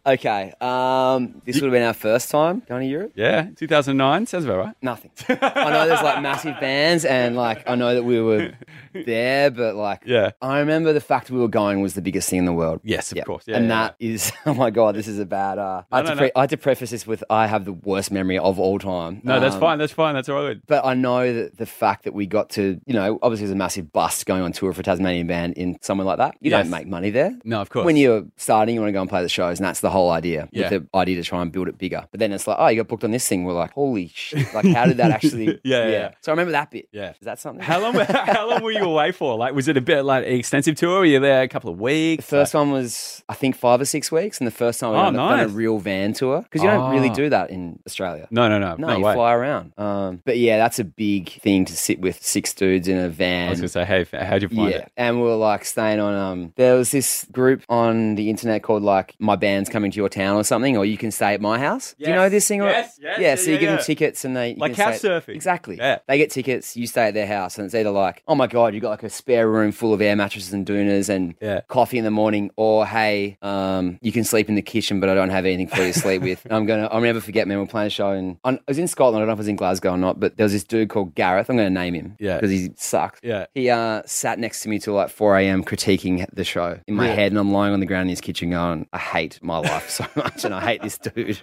Okay. 0.06 0.54
Um, 0.58 1.42
this 1.44 1.56
would 1.56 1.64
have 1.64 1.72
been 1.72 1.82
our 1.82 1.92
first 1.92 2.30
time 2.30 2.62
going 2.66 2.82
to 2.82 2.88
Europe. 2.88 3.12
yeah, 3.14 3.48
2009 3.56 4.26
sounds 4.26 4.44
about 4.46 4.58
right. 4.64 4.74
Nothing. 4.80 5.10
I 5.28 5.70
know 5.70 5.86
there's 5.86 6.00
like 6.00 6.22
massive 6.22 6.58
bands, 6.60 7.04
and 7.04 7.36
like 7.36 7.68
I 7.68 7.74
know 7.74 7.92
that 7.94 8.04
we 8.04 8.18
were 8.22 8.52
there, 8.92 9.50
but 9.50 9.74
like 9.74 10.02
Yeah. 10.06 10.30
I 10.42 10.58
remember 10.60 10.92
the 10.92 11.00
fact 11.00 11.30
we 11.30 11.38
were 11.38 11.48
going 11.48 11.80
was 11.80 11.94
the 11.94 12.02
biggest 12.02 12.28
thing 12.30 12.40
in 12.40 12.44
the 12.44 12.52
world. 12.52 12.80
Yes, 12.84 13.12
of 13.12 13.24
course. 13.24 13.44
Yeah, 13.46 13.56
and 13.56 13.66
yeah, 13.68 13.88
that 13.88 13.96
is 13.98 14.32
oh 14.46 14.54
my 14.54 14.70
god, 14.70 14.94
this 14.94 15.08
is 15.08 15.18
a 15.18 15.26
bad. 15.26 15.58
Uh, 15.58 15.82
I, 15.90 15.96
had 15.98 16.04
No, 16.06 16.10
to 16.12 16.16
pre- 16.16 16.26
no. 16.26 16.32
I 16.36 16.40
had 16.42 16.50
to 16.50 16.56
preface 16.56 16.90
this 16.90 17.06
with 17.06 17.22
I 17.30 17.46
have 17.46 17.64
the 17.64 17.72
worst 17.72 18.10
memory 18.10 18.38
of 18.38 18.58
all 18.58 18.78
time. 18.78 19.20
No, 19.24 19.40
that's 19.40 19.54
Um, 19.54 19.60
fine. 19.60 19.78
That's 19.78 19.92
fine. 19.92 20.14
That's 20.14 20.28
all 20.28 20.42
right. 20.44 20.58
But 20.66 20.84
I 20.84 20.94
know 20.94 21.32
that 21.32 21.58
the 21.58 21.66
fact 21.66 22.04
that 22.04 22.14
we 22.14 22.26
got 22.26 22.50
to, 22.50 22.80
you 22.86 22.94
know, 22.94 23.18
obviously 23.22 23.44
it 23.44 23.48
was 23.48 23.52
a 23.52 23.56
massive 23.56 23.92
bust 23.92 24.26
going 24.26 24.42
on 24.42 24.52
tour 24.52 24.72
for 24.72 24.80
a 24.80 24.84
Tasmanian 24.84 25.26
band 25.26 25.54
in 25.54 25.78
somewhere 25.82 26.06
like 26.06 26.18
that. 26.18 26.34
You 26.40 26.50
Yes. 26.50 26.64
don't 26.64 26.70
make 26.70 26.86
money 26.86 27.10
there. 27.10 27.36
No, 27.44 27.60
of 27.60 27.70
course. 27.70 27.84
When 27.84 27.96
you're 27.96 28.24
starting, 28.36 28.74
you 28.74 28.80
want 28.80 28.88
to 28.88 28.92
go 28.92 29.00
and 29.00 29.10
play 29.10 29.22
the 29.22 29.28
shows, 29.28 29.58
and 29.58 29.66
that's 29.66 29.80
the 29.80 29.90
whole 29.90 30.10
idea. 30.10 30.48
Yeah. 30.52 30.70
With 30.70 30.90
the 30.90 30.98
idea 30.98 31.16
to 31.16 31.22
try 31.22 31.42
and 31.42 31.52
build 31.52 31.68
it 31.68 31.78
bigger. 31.78 32.06
But 32.10 32.20
then 32.20 32.32
it's 32.32 32.46
like, 32.46 32.56
oh, 32.58 32.68
you 32.68 32.76
got 32.76 32.88
booked 32.88 33.04
on 33.04 33.10
this 33.10 33.26
thing. 33.28 33.44
We're 33.44 33.52
like, 33.52 33.72
holy 33.72 34.10
shit! 34.14 34.52
Like, 34.54 34.66
how 34.66 34.86
did 34.86 34.96
that 34.98 35.10
actually? 35.18 35.60
Yeah, 35.64 35.84
yeah, 35.84 35.88
yeah. 35.90 36.10
So 36.20 36.30
I 36.30 36.32
remember 36.32 36.52
that 36.52 36.70
bit. 36.70 36.88
Yeah. 36.92 37.10
Is 37.10 37.16
that 37.22 37.38
something? 37.38 37.62
How 37.62 37.80
long? 37.80 37.94
how 37.94 38.48
long 38.48 38.62
were 38.62 38.70
you 38.72 38.77
away 38.82 39.12
for? 39.12 39.36
Like, 39.36 39.54
was 39.54 39.68
it 39.68 39.76
a 39.76 39.80
bit 39.80 40.02
like 40.02 40.24
an 40.26 40.32
extensive 40.32 40.76
tour? 40.76 41.00
Were 41.00 41.04
you 41.04 41.20
there 41.20 41.42
a 41.42 41.48
couple 41.48 41.70
of 41.70 41.80
weeks? 41.80 42.24
The 42.26 42.30
first 42.30 42.54
one 42.54 42.70
was, 42.70 43.22
I 43.28 43.34
think, 43.34 43.56
five 43.56 43.80
or 43.80 43.84
six 43.84 44.10
weeks, 44.12 44.38
and 44.38 44.46
the 44.46 44.50
first 44.52 44.80
time 44.80 44.92
we 44.92 44.98
Oh, 44.98 45.02
done, 45.04 45.14
done 45.14 45.40
a 45.40 45.48
real 45.48 45.78
van 45.78 46.12
tour 46.12 46.42
because 46.42 46.62
you 46.62 46.68
don't 46.68 46.90
really 46.92 47.10
Ah. 47.10 47.14
do 47.14 47.28
that 47.30 47.50
in 47.50 47.78
Australia. 47.86 48.26
no, 48.30 48.48
no, 48.48 48.58
no, 48.58 48.76
No, 48.76 48.88
no, 48.88 48.96
you 48.98 49.04
way. 49.04 49.14
fly 49.14 49.32
around. 49.34 49.72
Um, 49.78 50.22
but 50.24 50.38
yeah, 50.38 50.58
that's 50.58 50.78
a 50.78 50.84
big 50.84 51.30
thing 51.30 51.64
to 51.66 51.76
sit 51.76 52.00
with 52.00 52.22
six 52.22 52.54
dudes 52.54 52.88
in 52.88 52.98
a 52.98 53.08
van. 53.08 53.48
I 53.48 53.50
was 53.50 53.60
gonna 53.60 53.68
say, 53.68 53.84
hey, 53.84 54.06
how'd 54.24 54.42
you 54.42 54.48
find 54.48 54.70
yeah, 54.70 54.76
it? 54.78 54.92
and 54.96 55.16
we 55.20 55.22
were 55.26 55.34
like 55.36 55.64
staying 55.64 56.00
on. 56.00 56.14
Um, 56.14 56.52
there 56.56 56.74
was 56.74 56.90
this 56.90 57.26
group 57.32 57.62
on 57.68 58.14
the 58.14 58.30
internet 58.30 58.62
called 58.62 58.82
like 58.82 59.14
My 59.18 59.36
Band's 59.36 59.68
coming 59.68 59.90
to 59.90 59.96
your 59.96 60.08
town 60.08 60.36
or 60.36 60.44
something, 60.44 60.76
or 60.76 60.84
you 60.84 60.96
can 60.98 61.10
stay 61.10 61.34
at 61.34 61.40
my 61.40 61.58
house. 61.58 61.94
Do 61.98 62.08
you 62.10 62.14
know 62.16 62.28
this 62.28 62.46
thing? 62.48 62.60
or- 62.62 62.68
yes, 62.68 62.98
yes, 63.00 63.18
yeah. 63.20 63.26
yeah, 63.28 63.34
So 63.34 63.46
you 63.46 63.52
yeah, 63.54 63.58
give 63.60 63.68
yeah. 63.70 63.76
them 63.76 63.84
tickets 63.84 64.24
and 64.24 64.36
they 64.36 64.50
you 64.50 64.56
Like 64.56 64.74
couch 64.74 64.94
surfing. 65.00 65.34
Exactly. 65.34 65.76
Yeah. 65.76 65.98
They 66.06 66.18
get 66.18 66.30
tickets. 66.30 66.76
You 66.76 66.86
stay 66.86 67.08
at 67.08 67.14
their 67.14 67.26
house, 67.26 67.58
and 67.58 67.66
it's 67.66 67.74
either 67.74 67.90
like, 67.90 68.22
oh 68.26 68.34
my 68.34 68.46
god, 68.46 68.67
you 68.74 68.80
got 68.80 68.90
like 68.90 69.02
a 69.02 69.10
spare 69.10 69.48
room 69.48 69.72
full 69.72 69.92
of 69.94 70.00
air 70.00 70.14
mattresses 70.16 70.52
and 70.52 70.66
doonas 70.66 71.08
and 71.08 71.34
Yeah. 71.40 71.60
coffee 71.68 71.98
in 71.98 72.04
the 72.04 72.10
morning, 72.10 72.50
or 72.56 72.86
hey, 72.86 73.36
um, 73.42 73.98
you 74.02 74.12
can 74.12 74.24
sleep 74.24 74.48
in 74.48 74.54
the 74.54 74.62
kitchen, 74.62 75.00
but 75.00 75.08
I 75.08 75.14
don't 75.14 75.30
have 75.30 75.44
anything 75.46 75.68
for 75.68 75.82
you 75.82 75.92
to 75.92 75.98
sleep 75.98 76.22
with. 76.22 76.46
I'm 76.50 76.66
gonna, 76.66 76.88
I'll 76.90 77.00
never 77.00 77.20
forget, 77.20 77.46
man. 77.48 77.58
We're 77.58 77.66
playing 77.66 77.88
a 77.88 77.90
show, 77.90 78.10
and 78.10 78.36
I 78.44 78.58
was 78.66 78.78
in 78.78 78.88
Scotland. 78.88 79.16
I 79.16 79.20
don't 79.20 79.26
know 79.28 79.32
if 79.32 79.38
I 79.38 79.40
was 79.40 79.48
in 79.48 79.56
Glasgow 79.56 79.92
or 79.92 79.98
not, 79.98 80.20
but 80.20 80.36
there 80.36 80.44
was 80.44 80.52
this 80.52 80.64
dude 80.64 80.88
called 80.88 81.14
Gareth. 81.14 81.48
I'm 81.50 81.56
gonna 81.56 81.70
name 81.70 81.94
him, 81.94 82.16
Yeah. 82.18 82.36
because 82.36 82.50
he 82.50 82.70
sucks. 82.76 83.20
Yeah. 83.22 83.46
He 83.54 83.70
uh, 83.70 84.02
sat 84.06 84.38
next 84.38 84.62
to 84.62 84.68
me 84.68 84.78
till 84.78 84.94
like 84.94 85.10
4 85.10 85.38
a.m. 85.38 85.64
critiquing 85.64 86.26
the 86.32 86.44
show 86.44 86.78
in 86.86 86.94
my 86.94 87.04
Really? 87.04 87.16
head, 87.16 87.32
and 87.32 87.38
I'm 87.38 87.52
lying 87.52 87.72
on 87.72 87.80
the 87.80 87.86
ground 87.86 88.02
in 88.02 88.10
his 88.10 88.20
kitchen 88.20 88.50
going, 88.50 88.86
I 88.92 88.98
hate 88.98 89.38
my 89.42 89.58
life 89.58 89.88
so 89.98 90.06
much, 90.16 90.44
and 90.44 90.54
I 90.54 90.60
hate 90.60 90.82
this 90.82 90.98
dude. 90.98 91.38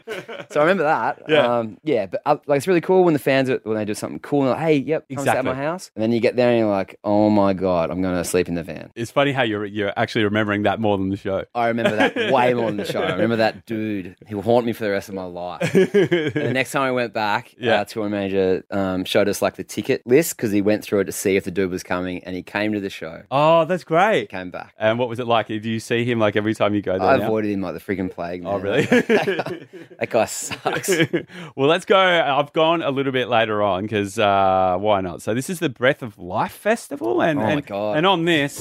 So 0.50 0.60
I 0.60 0.64
remember 0.64 0.84
that. 0.84 1.22
Yeah. 1.28 1.58
Um, 1.58 1.78
yeah, 1.84 2.06
but 2.06 2.22
uh, 2.26 2.38
like 2.48 2.58
it's 2.58 2.68
really 2.68 2.82
cool 2.82 3.04
when 3.04 3.14
the 3.14 3.20
fans 3.20 3.50
are, 3.50 3.60
when 3.64 3.78
they 3.78 3.86
do 3.86 3.94
something 3.94 4.20
cool 4.20 4.42
and 4.42 4.52
like, 4.52 4.60
hey, 4.60 4.76
yep, 4.78 5.06
come 5.10 5.20
stay 5.24 5.30
at 5.32 5.38
Exactly. 5.40 5.52
my 5.54 5.58
house, 5.64 5.92
and 5.96 6.04
then 6.04 6.12
you 6.12 6.20
get 6.20 6.36
there 6.36 6.50
and 6.50 6.60
you're 6.60 6.70
like, 6.70 6.98
oh 7.04 7.15
my 7.30 7.54
god, 7.54 7.90
I'm 7.92 8.02
gonna 8.02 8.24
sleep 8.24 8.48
in 8.48 8.56
the 8.56 8.64
van. 8.64 8.92
It's 8.96 9.12
funny 9.12 9.32
how 9.32 9.44
you're 9.44 9.66
you're 9.66 9.94
actually 9.98 10.24
remembering 10.26 10.64
that 10.64 10.80
more 10.80 10.98
than 10.98 11.10
the 11.10 11.18
show. 11.18 11.46
I 11.54 11.68
remember 11.68 11.96
that 11.96 12.16
way 12.34 12.54
more 12.54 12.68
than 12.68 12.78
the 12.78 12.86
show. 12.86 13.02
I 13.02 13.12
remember 13.12 13.36
that 13.38 13.66
dude. 13.66 14.16
He 14.28 14.36
will 14.36 14.42
haunt 14.42 14.66
me 14.66 14.74
for 14.74 14.84
the 14.84 14.92
rest 14.92 15.10
of 15.10 15.16
my 15.16 15.24
life. 15.26 15.74
and 15.74 15.90
the 15.92 16.52
next 16.54 16.72
time 16.72 16.84
I 16.84 16.92
went 16.92 17.14
back, 17.14 17.54
Yeah. 17.58 17.80
our 17.80 17.86
tour 17.86 18.10
manager 18.10 18.64
um, 18.72 19.06
showed 19.06 19.28
us 19.28 19.42
like 19.42 19.56
the 19.56 19.64
ticket 19.64 20.06
list 20.06 20.36
because 20.38 20.52
he 20.52 20.62
went 20.62 20.84
through 20.84 21.02
it 21.02 21.06
to 21.06 21.12
see 21.12 21.36
if 21.36 21.44
the 21.44 21.52
dude 21.52 21.70
was 21.72 21.84
coming, 21.84 22.24
and 22.24 22.36
he 22.36 22.44
came 22.44 22.74
to 22.74 22.80
the 22.80 22.90
show. 22.90 23.24
Oh, 23.32 23.66
that's 23.66 23.84
great. 23.84 24.22
He 24.22 24.28
Came 24.28 24.50
back. 24.52 24.74
And 24.78 24.98
what 25.00 25.08
was 25.10 25.20
it 25.20 25.28
like? 25.28 25.48
Do 25.48 25.56
you 25.56 25.80
see 25.80 26.04
him 26.06 26.20
like 26.20 26.36
every 26.36 26.56
time 26.56 26.74
you 26.74 26.82
go 26.82 26.98
there? 26.98 27.08
I 27.08 27.18
now? 27.18 27.26
avoided 27.26 27.52
him 27.52 27.62
like 27.62 27.74
the 27.74 27.80
freaking 27.80 28.12
plague. 28.12 28.44
Oh, 28.46 28.58
really? 28.58 28.86
that 28.86 30.08
guy 30.10 30.26
sucks. 30.26 30.90
well, 31.56 31.70
let's 31.70 31.86
go. 31.86 31.98
I've 31.98 32.52
gone 32.54 32.82
a 32.82 32.92
little 32.92 33.12
bit 33.12 33.28
later 33.30 33.62
on 33.62 33.84
because 33.84 34.18
uh, 34.20 34.76
why 34.80 35.02
not? 35.02 35.22
So 35.22 35.34
this 35.34 35.50
is 35.50 35.60
the 35.60 35.70
Breath 35.70 36.02
of 36.02 36.18
Life 36.18 36.52
Festival, 36.54 37.05
and 37.22 37.40
Oh 37.40 37.44
my 37.44 37.52
and, 37.54 37.66
God. 37.66 37.98
and 37.98 38.06
on 38.06 38.26
this, 38.26 38.60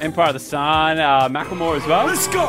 Empire 0.00 0.28
of 0.28 0.34
the 0.34 0.40
Sun, 0.40 0.98
uh, 0.98 1.28
Macklemore 1.28 1.76
as 1.76 1.86
well. 1.86 2.06
Let's 2.06 2.26
go. 2.28 2.48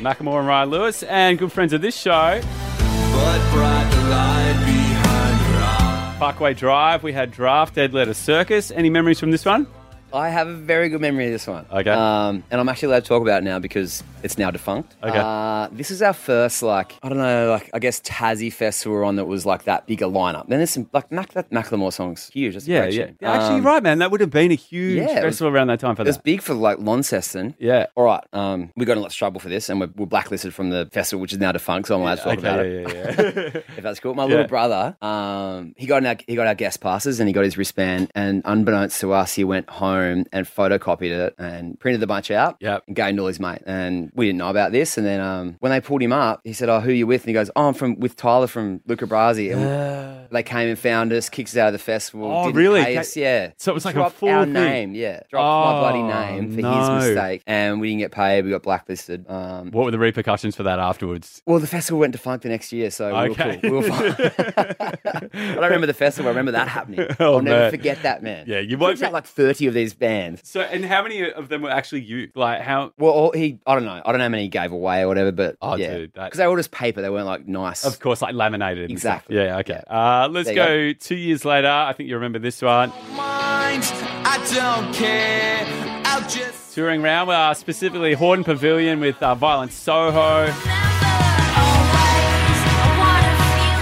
Macklemore 0.00 0.38
and 0.38 0.48
Ryan 0.48 0.70
Lewis, 0.70 1.02
and 1.04 1.38
good 1.38 1.52
friends 1.52 1.72
of 1.72 1.80
this 1.82 1.96
show, 1.96 2.40
But 2.40 3.50
brought 3.52 3.94
light 4.10 4.56
behind. 4.64 6.18
Parkway 6.18 6.54
Drive. 6.54 7.02
We 7.04 7.12
had 7.12 7.30
Draft 7.30 7.74
Dead 7.76 7.94
Letter 7.94 8.14
Circus. 8.14 8.70
Any 8.72 8.90
memories 8.90 9.20
from 9.20 9.30
this 9.30 9.44
one? 9.44 9.66
I 10.12 10.30
have 10.30 10.48
a 10.48 10.54
very 10.54 10.88
good 10.88 11.00
memory 11.02 11.26
of 11.26 11.32
this 11.32 11.46
one. 11.46 11.66
Okay. 11.70 11.90
Um, 11.90 12.42
and 12.50 12.60
I'm 12.60 12.68
actually 12.68 12.86
allowed 12.88 13.04
to 13.04 13.08
talk 13.08 13.20
about 13.22 13.42
it 13.42 13.44
now 13.44 13.58
because 13.58 14.02
it's 14.22 14.38
now 14.38 14.50
defunct. 14.50 14.96
Okay. 15.02 15.18
Uh, 15.22 15.68
this 15.70 15.90
is 15.90 16.00
our 16.00 16.14
first, 16.14 16.62
like, 16.62 16.94
I 17.02 17.08
don't 17.10 17.18
know, 17.18 17.50
like, 17.50 17.68
I 17.74 17.78
guess 17.78 18.00
Tassie 18.00 18.50
Fest 18.52 18.86
we're 18.86 19.04
on 19.04 19.16
that 19.16 19.26
was 19.26 19.44
like 19.44 19.64
that 19.64 19.86
bigger 19.86 20.06
lineup. 20.06 20.48
Then 20.48 20.60
there's 20.60 20.70
some, 20.70 20.88
like, 20.94 21.12
Mac, 21.12 21.32
that 21.34 21.50
Macklemore 21.50 21.92
song's 21.92 22.30
huge. 22.30 22.54
That's 22.54 22.66
a 22.66 22.70
Yeah, 22.70 22.80
great 22.82 22.94
yeah. 22.94 23.06
tune. 23.06 23.16
Yeah, 23.20 23.32
Actually, 23.32 23.48
Um, 23.48 23.54
you're 23.56 23.64
right, 23.72 23.82
man. 23.82 23.98
That 23.98 24.10
would 24.10 24.20
have 24.22 24.30
been 24.30 24.50
a 24.50 24.54
huge 24.54 24.96
yeah, 24.96 25.02
it 25.10 25.14
was- 25.16 25.34
festival 25.34 25.52
around 25.54 25.66
that 25.68 25.80
time 25.80 25.94
for 25.94 26.02
It 26.02 26.06
was 26.06 26.16
that. 26.16 26.24
big 26.24 26.40
for 26.40 26.54
like 26.54 26.78
Launceston. 26.78 27.54
Yeah. 27.58 27.86
All 27.94 28.04
right. 28.04 28.24
Um, 28.32 28.72
we 28.76 28.86
got 28.86 28.92
in 28.92 28.98
a 28.98 29.02
lot 29.02 29.10
of 29.10 29.16
trouble 29.16 29.40
for 29.40 29.50
this, 29.50 29.68
and 29.68 29.78
we're, 29.78 29.90
we're 29.94 30.06
blacklisted 30.06 30.54
from 30.54 30.70
the 30.70 30.88
festival, 30.90 31.20
which 31.20 31.32
is 31.34 31.38
now 31.38 31.52
defunct. 31.52 31.88
So 31.88 31.94
I'm 31.96 32.00
allowed 32.00 32.14
to 32.16 32.22
talk 32.22 32.38
Okay, 32.38 32.40
about 32.40 32.64
yeah, 32.64 32.70
it. 32.72 32.94
yeah, 32.94 33.52
yeah. 33.54 33.60
if 33.76 33.82
that's 33.82 34.00
cool. 34.00 34.14
My 34.14 34.24
Yeah. 34.24 34.30
little 34.30 34.46
brother, 34.46 34.96
um, 35.02 35.74
he 35.76 35.86
got 35.86 36.04
our, 36.06 36.16
he 36.26 36.34
got 36.34 36.46
our 36.46 36.54
guest 36.54 36.80
passes 36.80 37.20
and 37.20 37.28
he 37.28 37.34
got 37.34 37.44
his 37.44 37.58
wristband. 37.58 38.10
And 38.14 38.40
unbeknownst 38.46 39.00
to 39.02 39.12
us, 39.12 39.34
he 39.34 39.44
went 39.44 39.68
home 39.68 39.97
and 40.02 40.46
photocopied 40.46 41.10
it 41.10 41.34
and 41.38 41.78
printed 41.78 42.02
a 42.02 42.06
bunch 42.06 42.30
out. 42.30 42.56
Yep. 42.60 42.84
And 42.86 42.96
gave 42.96 43.14
it 43.14 43.16
to 43.16 43.26
his 43.26 43.40
mate. 43.40 43.62
And 43.66 44.10
we 44.14 44.26
didn't 44.26 44.38
know 44.38 44.48
about 44.50 44.72
this. 44.72 44.96
And 44.98 45.06
then 45.06 45.20
um, 45.20 45.56
when 45.60 45.70
they 45.72 45.80
pulled 45.80 46.02
him 46.02 46.12
up, 46.12 46.40
he 46.44 46.52
said, 46.52 46.68
"Oh, 46.68 46.80
who 46.80 46.90
are 46.90 46.94
you 46.94 47.06
with?" 47.06 47.22
And 47.22 47.28
he 47.28 47.32
goes, 47.34 47.50
"Oh, 47.56 47.68
I'm 47.68 47.74
from 47.74 47.98
with 48.00 48.16
Tyler 48.16 48.46
from 48.46 48.80
Luca 48.86 49.06
Brasi." 49.06 49.52
And 49.54 50.28
they 50.30 50.42
came 50.42 50.68
and 50.68 50.78
found 50.78 51.12
us, 51.12 51.28
kicked 51.28 51.48
us 51.50 51.56
out 51.56 51.68
of 51.68 51.72
the 51.72 51.78
festival. 51.78 52.30
Oh, 52.30 52.50
really? 52.50 52.82
Ca- 52.82 53.00
us, 53.00 53.16
yeah. 53.16 53.52
So 53.56 53.72
it 53.72 53.74
was 53.74 53.84
like 53.84 53.96
a 53.96 54.10
full 54.10 54.28
our 54.28 54.44
thing? 54.44 54.52
name, 54.52 54.94
yeah. 54.94 55.20
Dropped 55.30 55.66
my 55.66 55.80
bloody 55.80 55.98
Oh, 55.98 56.34
name 56.36 56.54
for 56.54 56.60
no. 56.60 56.78
his 56.98 57.06
mistake, 57.08 57.42
and 57.46 57.80
we 57.80 57.88
didn't 57.88 58.00
get 58.00 58.12
paid. 58.12 58.44
We 58.44 58.50
got 58.50 58.62
blacklisted. 58.62 59.28
Um, 59.28 59.70
What 59.70 59.84
were 59.86 59.90
the 59.90 59.98
repercussions 59.98 60.54
for 60.56 60.62
that 60.64 60.78
afterwards? 60.78 61.42
well, 61.46 61.58
the 61.58 61.66
festival 61.66 61.98
went 62.00 62.12
to 62.12 62.18
defunct 62.18 62.42
the 62.42 62.48
next 62.48 62.72
year, 62.72 62.90
so 62.90 63.08
we 63.08 63.30
Okay. 63.30 63.56
were 63.56 63.60
cool. 63.62 63.70
We 63.70 63.76
were 63.78 63.82
fine. 63.88 64.12
I 65.34 65.54
don't 65.54 65.62
remember 65.62 65.86
the 65.86 65.94
festival. 65.94 66.28
I 66.28 66.30
remember 66.30 66.52
that 66.52 66.68
happening. 66.68 67.06
Oh, 67.20 67.34
I'll 67.36 67.42
never 67.42 67.70
forget 67.70 68.02
that, 68.02 68.22
man. 68.22 68.44
Yeah, 68.46 68.60
you 68.60 68.76
We 68.76 68.82
won't 68.86 69.00
be- 69.00 69.08
like 69.08 69.26
thirty 69.26 69.66
of 69.66 69.74
these 69.74 69.87
bands. 69.94 70.42
So, 70.44 70.60
and 70.60 70.84
how 70.84 71.02
many 71.02 71.30
of 71.30 71.48
them 71.48 71.62
were 71.62 71.70
actually 71.70 72.02
you? 72.02 72.30
Like, 72.34 72.60
how? 72.62 72.92
Well, 72.98 73.12
all- 73.12 73.32
he, 73.32 73.58
I 73.66 73.74
don't 73.74 73.84
know. 73.84 74.00
I 74.04 74.10
don't 74.10 74.18
know 74.18 74.24
how 74.24 74.28
many 74.28 74.44
he 74.44 74.48
gave 74.48 74.72
away 74.72 75.02
or 75.02 75.08
whatever, 75.08 75.32
but 75.32 75.56
Oh, 75.62 75.76
yeah, 75.76 75.96
dude, 75.96 76.12
that- 76.14 76.24
because 76.26 76.38
they 76.38 76.44
were 76.46 76.50
all 76.50 76.56
just 76.56 76.70
paper. 76.70 77.02
They 77.02 77.10
weren't 77.10 77.26
like 77.26 77.46
nice. 77.46 77.84
Of 77.84 78.00
course, 78.00 78.22
like 78.22 78.34
laminated. 78.34 78.90
and 78.90 78.98
stuff. 78.98 79.24
Exactly. 79.28 79.36
Yeah. 79.36 79.58
Okay. 79.58 79.82
Uh, 79.88 80.28
let's 80.30 80.46
There 80.48 80.54
go, 80.54 80.92
two 80.98 81.16
years 81.16 81.44
later. 81.44 81.68
I 81.68 81.92
think 81.92 82.08
you 82.08 82.14
remember 82.16 82.38
this 82.38 82.60
one. 82.62 82.90
Mind, 83.14 83.82
I 84.24 84.42
don't 84.54 84.94
care. 84.94 85.66
I'll 86.04 86.28
just. 86.28 86.74
Touring 86.74 87.02
around, 87.02 87.28
uh, 87.30 87.54
specifically 87.54 88.14
Hordern 88.14 88.44
Pavilion 88.44 89.00
with 89.00 89.20
uh, 89.22 89.34
Violent 89.34 89.72
Soho, 89.72 90.46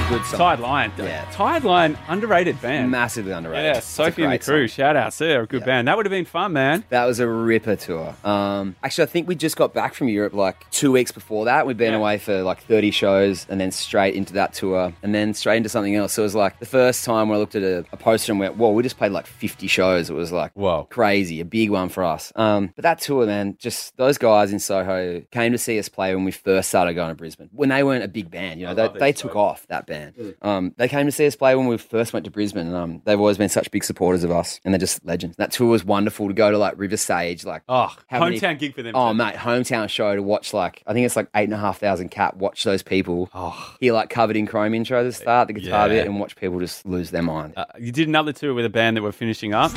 Good 0.09 0.25
song. 0.25 0.39
Tired 0.39 0.61
Lion. 0.61 0.93
Yeah. 0.99 1.29
Tired 1.33 1.65
Lion, 1.65 1.99
underrated 2.07 2.63
band. 2.63 2.93
Massively 2.93 3.33
underrated. 3.33 3.75
Yeah, 3.75 3.81
Sophie 3.81 4.23
and 4.23 4.33
the 4.33 4.39
Crew. 4.39 4.69
song. 4.69 4.77
Shout 4.77 4.95
out, 4.95 5.13
they're 5.15 5.43
a 5.43 5.47
good 5.49 5.63
Yeah. 5.63 5.67
band. 5.67 5.89
That 5.89 5.97
would 5.97 6.07
have 6.07 6.13
been 6.13 6.25
fun, 6.25 6.53
man. 6.53 6.85
That 6.91 7.07
was 7.07 7.19
a 7.19 7.27
ripper 7.27 7.75
tour. 7.75 8.15
Um, 8.23 8.77
actually, 8.85 9.03
I 9.03 9.07
think 9.07 9.27
we 9.27 9.35
just 9.35 9.57
got 9.57 9.75
back 9.75 9.95
from 9.95 10.07
Europe 10.09 10.33
like 10.33 10.71
two 10.71 10.93
weeks 10.93 11.11
before 11.11 11.47
that. 11.47 11.67
We'd 11.67 11.77
been 11.77 11.91
Yeah. 11.91 11.99
away 11.99 12.19
for 12.19 12.41
like 12.43 12.61
30 12.63 12.93
shows 12.93 13.47
and 13.51 13.61
then 13.61 13.73
straight 13.73 14.15
into 14.15 14.33
that 14.35 14.53
tour 14.55 14.93
and 15.03 15.13
then 15.13 15.35
straight 15.35 15.57
into 15.57 15.69
something 15.69 15.97
else. 15.97 16.13
So 16.13 16.23
it 16.23 16.27
was 16.27 16.37
like 16.37 16.61
the 16.61 16.67
first 16.67 17.05
time 17.05 17.29
when 17.29 17.37
I 17.37 17.41
looked 17.41 17.57
at 17.57 17.65
a, 17.65 17.85
a 17.93 17.97
poster 17.97 18.31
and 18.31 18.39
went, 18.39 18.57
whoa, 18.57 18.71
we 18.71 18.85
just 18.85 18.99
played 18.99 19.11
like 19.11 19.27
50 19.27 19.67
shows. 19.67 20.09
It 20.09 20.15
was 20.15 20.31
like, 20.31 20.53
Whoa. 20.55 20.87
crazy, 20.89 21.41
a 21.41 21.45
big 21.45 21.71
one 21.71 21.89
for 21.89 22.05
us. 22.05 22.33
Um, 22.37 22.73
but 22.77 22.85
that 22.85 23.01
tour, 23.01 23.27
man, 23.27 23.57
just 23.59 23.97
those 23.97 24.19
guys 24.19 24.53
in 24.53 24.61
Soho 24.61 25.23
came 25.33 25.51
to 25.51 25.59
see 25.59 25.81
us 25.81 25.89
play 25.89 26.15
when 26.15 26.23
we 26.25 26.31
first 26.31 26.69
started 26.69 26.95
going 26.95 27.09
to 27.09 27.17
Brisbane. 27.17 27.49
When 27.53 27.71
they 27.71 27.83
weren't 27.83 28.05
a 28.05 28.09
big 28.09 28.31
band, 28.31 28.61
you 28.61 28.67
know, 28.67 28.75
they, 28.75 28.89
they 29.01 29.13
took 29.13 29.35
off 29.35 29.67
that 29.67 29.85
band. 29.85 29.96
Um, 30.43 30.75
they 30.77 30.89
came 30.89 31.07
to 31.07 31.13
see 31.13 31.27
us 31.27 31.37
play 31.37 31.55
when 31.55 31.67
we 31.67 31.77
first 31.79 32.13
went 32.13 32.25
to 32.25 32.31
Brisbane, 32.31 32.67
and 32.69 32.77
um, 32.77 33.03
they've 33.05 33.19
always 33.19 33.39
been 33.39 33.49
such 33.49 33.71
big 33.71 33.85
supporters 33.85 34.25
of 34.25 34.31
us, 34.31 34.61
and 34.65 34.73
they're 34.75 34.79
just 34.79 35.05
legends. 35.05 35.37
That 35.37 35.53
tour 35.53 35.69
was 35.69 35.85
wonderful 35.85 36.29
to 36.29 36.35
go 36.35 36.51
to 36.51 36.59
like 36.59 36.75
River 36.77 36.97
Stage, 36.97 37.45
like 37.45 37.63
Oh, 37.69 37.95
How 38.09 38.21
many- 38.21 38.39
hometown 38.41 38.59
gig 38.59 38.75
for 38.75 38.83
them. 38.83 38.95
Oh 38.97 39.11
too. 39.13 39.19
mate, 39.19 39.35
hometown 39.37 39.89
show 39.89 40.15
to 40.15 40.23
watch 40.23 40.53
like 40.55 40.83
I 40.87 40.93
think 40.93 41.07
it's 41.07 41.17
like 41.17 41.29
eight 41.35 41.45
and 41.45 41.55
a 41.55 41.59
half 41.59 41.79
thousand 41.79 42.11
cap. 42.11 42.37
Watch 42.37 42.65
those 42.65 42.83
people. 42.83 43.31
Oh. 43.35 43.75
Hear 43.81 43.93
like 43.93 44.11
covered 44.11 44.37
in 44.37 44.47
chrome 44.47 44.75
intro 44.75 45.03
the 45.05 45.13
start, 45.13 45.49
the 45.49 45.55
guitar 45.55 45.89
Yeah. 45.89 45.95
bit, 45.95 46.07
and 46.07 46.19
watch 46.21 46.37
people 46.37 46.59
just 46.61 46.85
lose 46.87 47.11
their 47.11 47.23
mind. 47.23 47.55
Uh, 47.57 47.65
you 47.79 47.93
did 47.93 48.09
another 48.09 48.33
tour 48.33 48.55
with 48.55 48.65
a 48.65 48.71
band 48.71 48.97
that 48.97 49.03
were 49.03 49.13
finishing 49.13 49.55
up. 49.55 49.73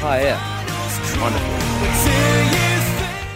oh 0.00 0.18
yeah, 0.20 1.20
wonderful. 1.20 2.37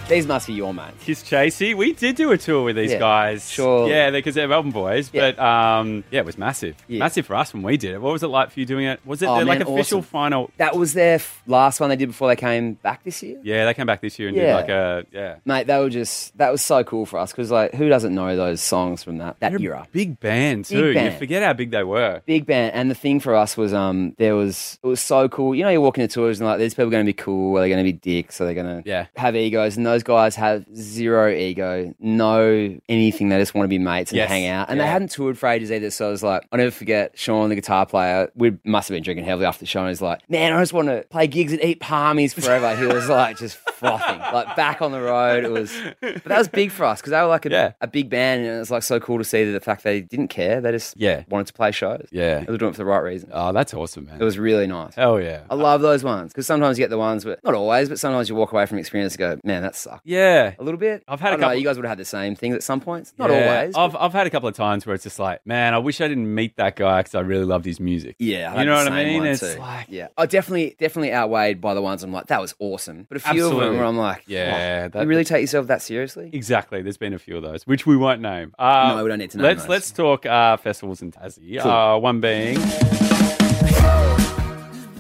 These 0.09 0.26
must 0.26 0.47
be 0.47 0.52
your 0.52 0.75
mates. 0.75 1.02
Kisschasy. 1.06 1.75
We 1.75 1.94
did 1.94 2.16
do 2.16 2.32
a 2.32 2.37
tour 2.37 2.64
with 2.64 2.76
these 2.76 2.90
Yeah, 2.92 2.99
guys. 2.99 3.49
sure. 3.50 3.88
Yeah, 3.88 4.11
because 4.11 4.35
they're 4.35 4.47
Melbourne 4.49 4.71
boys. 4.71 5.09
Yeah. 5.11 5.30
But 5.30 5.42
um, 5.42 6.04
yeah, 6.11 6.21
it 6.21 6.26
was 6.26 6.37
massive. 6.37 6.76
Yeah. 6.87 6.99
Massive 6.99 7.25
for 7.25 7.35
us 7.35 7.54
when 7.54 7.62
we 7.62 7.78
did 7.78 7.94
it. 7.94 8.02
What 8.02 8.12
was 8.12 8.23
it 8.23 8.26
like 8.26 8.50
for 8.50 8.61
you 8.61 8.66
doing 8.66 8.85
it? 8.85 9.00
Was 9.06 9.23
it 9.23 9.26
Oh, 9.26 9.37
their, 9.37 9.47
like 9.47 9.61
man, 9.61 9.68
official 9.68 10.00
awesome. 10.00 10.02
final? 10.11 10.50
That 10.59 10.76
was 10.76 10.92
their 10.92 11.14
f- 11.14 11.42
last 11.47 11.80
one 11.80 11.88
they 11.88 11.97
did 11.97 12.09
before 12.09 12.28
they 12.28 12.37
came 12.37 12.75
back 12.75 13.04
this 13.04 13.23
year. 13.23 13.38
Yeah, 13.42 13.64
they 13.64 13.73
came 13.73 13.87
back 13.87 14.02
this 14.02 14.18
year 14.18 14.28
and 14.28 14.37
did 14.37 14.44
Yeah. 14.44 14.56
like 14.56 14.68
a 14.68 15.06
yeah. 15.12 15.37
Mate, 15.47 15.66
they 15.66 15.78
were 15.78 15.88
just 15.88 16.37
that 16.37 16.50
was 16.52 16.61
so 16.61 16.85
cool 16.85 17.06
for 17.06 17.18
us 17.18 17.32
because 17.32 17.50
like 17.50 17.73
who 17.73 17.88
doesn't 17.88 18.14
know 18.14 18.37
those 18.37 18.61
songs 18.61 19.02
from 19.02 19.16
that 19.18 19.40
that 19.40 19.50
They're 19.52 19.59
a 19.61 19.62
era? 19.62 19.88
Big 19.92 20.21
band 20.21 20.66
too. 20.66 20.88
You 20.88 20.94
band. 20.94 21.16
forget 21.16 21.42
how 21.42 21.54
big 21.54 21.71
they 21.71 21.85
were. 21.85 22.21
Big 22.26 22.44
band, 22.44 22.75
and 22.75 22.90
the 22.90 22.94
thing 22.94 23.18
for 23.18 23.35
us 23.35 23.56
was 23.56 23.73
um 23.73 24.14
there 24.18 24.35
was 24.37 24.78
it 24.82 24.87
was 24.87 25.00
so 25.00 25.30
cool. 25.30 25.54
You 25.54 25.62
know, 25.62 25.71
you're 25.71 25.80
walking 25.80 26.06
to 26.06 26.12
tours 26.12 26.38
and 26.38 26.47
like 26.50 26.59
these 26.59 26.75
people 26.75 26.88
are 26.88 26.90
going 26.90 27.06
to 27.06 27.09
be 27.09 27.14
cool, 27.14 27.56
are 27.56 27.62
they 27.62 27.71
going 27.71 27.82
to 27.82 27.90
be 27.90 27.92
dicks, 27.97 28.40
are 28.42 28.44
they 28.44 28.54
going 28.54 28.82
to 28.82 28.87
Yeah. 28.87 29.06
have 29.16 29.35
egos? 29.37 29.76
And 29.78 29.87
those 29.93 30.03
guys 30.03 30.35
have 30.37 30.65
zero 30.75 31.31
ego, 31.31 31.95
no 32.01 32.79
anything. 32.89 33.29
They 33.29 33.39
just 33.39 33.55
want 33.55 33.65
to 33.65 33.69
be 33.69 33.79
mates 33.79 34.11
and 34.11 34.17
Yes. 34.19 34.29
hang 34.29 34.47
out. 34.47 34.69
And 34.69 34.79
Yeah. 34.79 34.85
they 34.85 34.91
hadn't 34.91 35.11
toured 35.11 35.39
for 35.39 35.49
ages 35.49 35.71
either. 35.71 35.91
So 35.91 36.09
I 36.09 36.11
was 36.11 36.23
like, 36.23 36.43
I'll 36.53 36.59
never 36.59 36.71
forget 36.71 37.13
Sean, 37.15 37.49
the 37.49 37.55
guitar 37.55 37.87
player. 37.87 38.29
We 38.35 38.57
must 38.65 38.89
have 38.89 38.95
been 38.97 39.03
drinking 39.03 39.25
heavily 39.25 39.47
after 39.47 39.61
the 39.61 39.67
show. 39.67 39.81
And 39.81 39.89
he's 39.89 40.03
like, 40.03 40.29
man, 40.31 40.53
I 40.53 40.61
just 40.61 40.73
want 40.73 40.89
to 40.89 41.05
play 41.11 41.27
gigs 41.27 41.53
and 41.53 41.63
eat 41.63 41.81
palmies 41.81 42.35
forever. 42.35 42.75
he 42.77 42.87
was 42.87 43.09
like 43.09 43.37
just 43.39 43.57
frothing, 43.57 44.19
like 44.19 44.57
back 44.57 44.81
on 44.83 44.93
the 44.93 45.01
road. 45.01 45.45
It 45.45 45.51
was, 45.51 45.73
but 46.01 46.25
that 46.25 46.39
was 46.39 46.49
big 46.49 46.71
for 46.71 46.85
us 46.85 47.01
because 47.01 47.11
they 47.11 47.21
were 47.21 47.27
like 47.27 47.47
a, 47.47 47.51
Yeah. 47.51 47.73
a 47.81 47.87
big 47.87 48.09
band, 48.11 48.45
and 48.47 48.57
it 48.57 48.59
was 48.59 48.71
like 48.71 48.83
so 48.83 48.99
cool 49.01 49.19
to 49.19 49.25
see 49.25 49.45
that 49.45 49.53
the 49.53 49.61
fact 49.61 49.85
they 49.85 50.01
didn't 50.01 50.29
care. 50.29 50.61
They 50.61 50.71
just 50.73 50.95
Yeah. 50.97 51.23
wanted 51.29 51.49
to 51.49 51.53
play 51.53 51.71
shows. 51.73 52.07
Yeah. 52.11 52.41
They 52.41 52.51
were 52.53 52.59
doing 52.59 52.71
it 52.71 52.75
for 52.75 52.79
the 52.79 52.85
right 52.85 53.03
reason. 53.03 53.31
Oh, 53.33 53.53
that's 53.53 53.75
awesome, 53.75 54.07
man. 54.07 54.21
It 54.21 54.25
was 54.25 54.39
really 54.39 54.67
nice. 54.67 54.95
Hell 54.95 55.21
yeah. 55.21 55.41
I 55.51 55.55
love 55.55 55.81
those 55.83 56.05
ones 56.05 56.33
because 56.33 56.47
sometimes 56.47 56.79
you 56.79 56.83
get 56.85 56.91
the 56.91 56.99
ones, 56.99 57.25
but 57.25 57.39
not 57.45 57.55
always, 57.55 57.89
but 57.89 57.99
sometimes 57.99 58.29
you 58.29 58.35
walk 58.35 58.53
away 58.53 58.67
from 58.67 58.79
experience 58.79 59.15
and 59.15 59.19
go, 59.19 59.39
man, 59.45 59.63
that's 59.63 59.82
sucked. 59.83 60.07
Yeah. 60.07 60.55
A 60.59 60.62
little 60.62 60.79
bit. 60.79 61.03
I've 61.09 61.21
had 61.21 61.27
I 61.27 61.31
a 61.31 61.33
don't 61.33 61.41
know, 61.41 61.47
couple- 61.49 61.59
You 61.61 61.65
guys 61.67 61.77
would 61.77 61.85
have 61.85 61.91
had 61.91 61.99
the 61.99 62.05
same 62.05 62.35
thing 62.35 62.53
at 62.53 62.62
some 62.62 62.81
points. 62.81 63.12
Not 63.19 63.31
Yeah. 63.31 63.57
always. 63.59 63.75
I've, 63.77 63.97
I've 63.97 64.12
had 64.12 64.27
a 64.27 64.31
couple 64.31 64.49
of 64.49 64.55
times 64.55 64.87
where 64.87 64.95
it's 64.95 65.05
just 65.05 65.19
like, 65.19 65.47
man, 65.47 65.75
I 65.75 65.79
wish 65.79 66.01
I 66.01 66.09
didn't 66.09 66.33
meet 66.35 66.57
that 66.57 66.77
guy 66.77 67.01
because 67.01 67.15
I 67.15 67.21
really 67.21 67.45
loved 67.45 67.65
his 67.65 67.81
music. 67.81 68.17
yeah, 68.19 68.59
You 68.59 68.65
know 68.67 68.75
what 68.77 68.91
I 68.93 69.05
mean? 69.05 69.25
It's 69.27 69.41
too. 69.41 69.59
like- 69.59 69.87
yeah, 69.89 70.09
I 70.17 70.27
definitely, 70.27 70.77
definitely 70.79 71.12
outweighed 71.12 71.61
by 71.61 71.75
the 71.75 71.83
ones 71.83 72.03
I'm 72.03 72.12
like, 72.12 72.27
that 72.29 72.41
was 72.41 72.55
awesome. 72.59 73.07
But 73.09 73.17
a 73.19 73.21
few 73.21 73.47
of 73.49 73.57
them 73.59 73.77
where 73.77 73.85
I'm 73.85 73.97
like, 73.99 74.23
Yeah, 74.27 74.85
oh, 74.87 74.89
that- 74.91 75.03
you 75.03 75.09
really 75.09 75.25
take 75.25 75.41
yourself 75.43 75.67
that 75.67 75.83
seriously? 75.83 76.31
Exactly. 76.33 76.83
There's 76.83 76.97
been 76.99 77.15
a 77.15 77.19
few 77.19 77.37
of 77.37 77.43
those, 77.43 77.67
which 77.67 77.87
we 77.87 77.97
won't 77.97 78.21
name. 78.21 78.55
Uh, 78.59 78.95
No, 78.97 79.03
we 79.03 79.09
don't 79.09 79.19
need 79.19 79.31
to 79.33 79.39
name 79.39 79.45
Let's 79.47 79.62
those. 79.62 79.69
let's 79.71 79.91
talk 79.91 80.27
uh, 80.27 80.57
festivals 80.57 81.03
in 81.03 81.12
Tassie. 81.12 81.61
Cool. 81.61 81.71
Uh, 81.71 81.99
one 81.99 82.21
being 82.21 82.59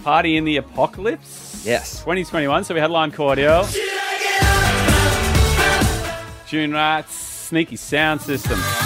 Party 0.02 0.36
in 0.36 0.44
the 0.44 0.56
Apocalypse. 0.56 1.62
Yes. 1.64 2.00
2021. 2.00 2.64
So 2.64 2.74
we 2.74 2.80
had 2.80 2.90
Lime 2.90 3.12
Cordiale, 3.12 3.64
Dune 6.52 6.74
Rats, 6.74 7.14
Sneaky 7.48 7.76
Sound 7.76 8.20
System. 8.20 8.81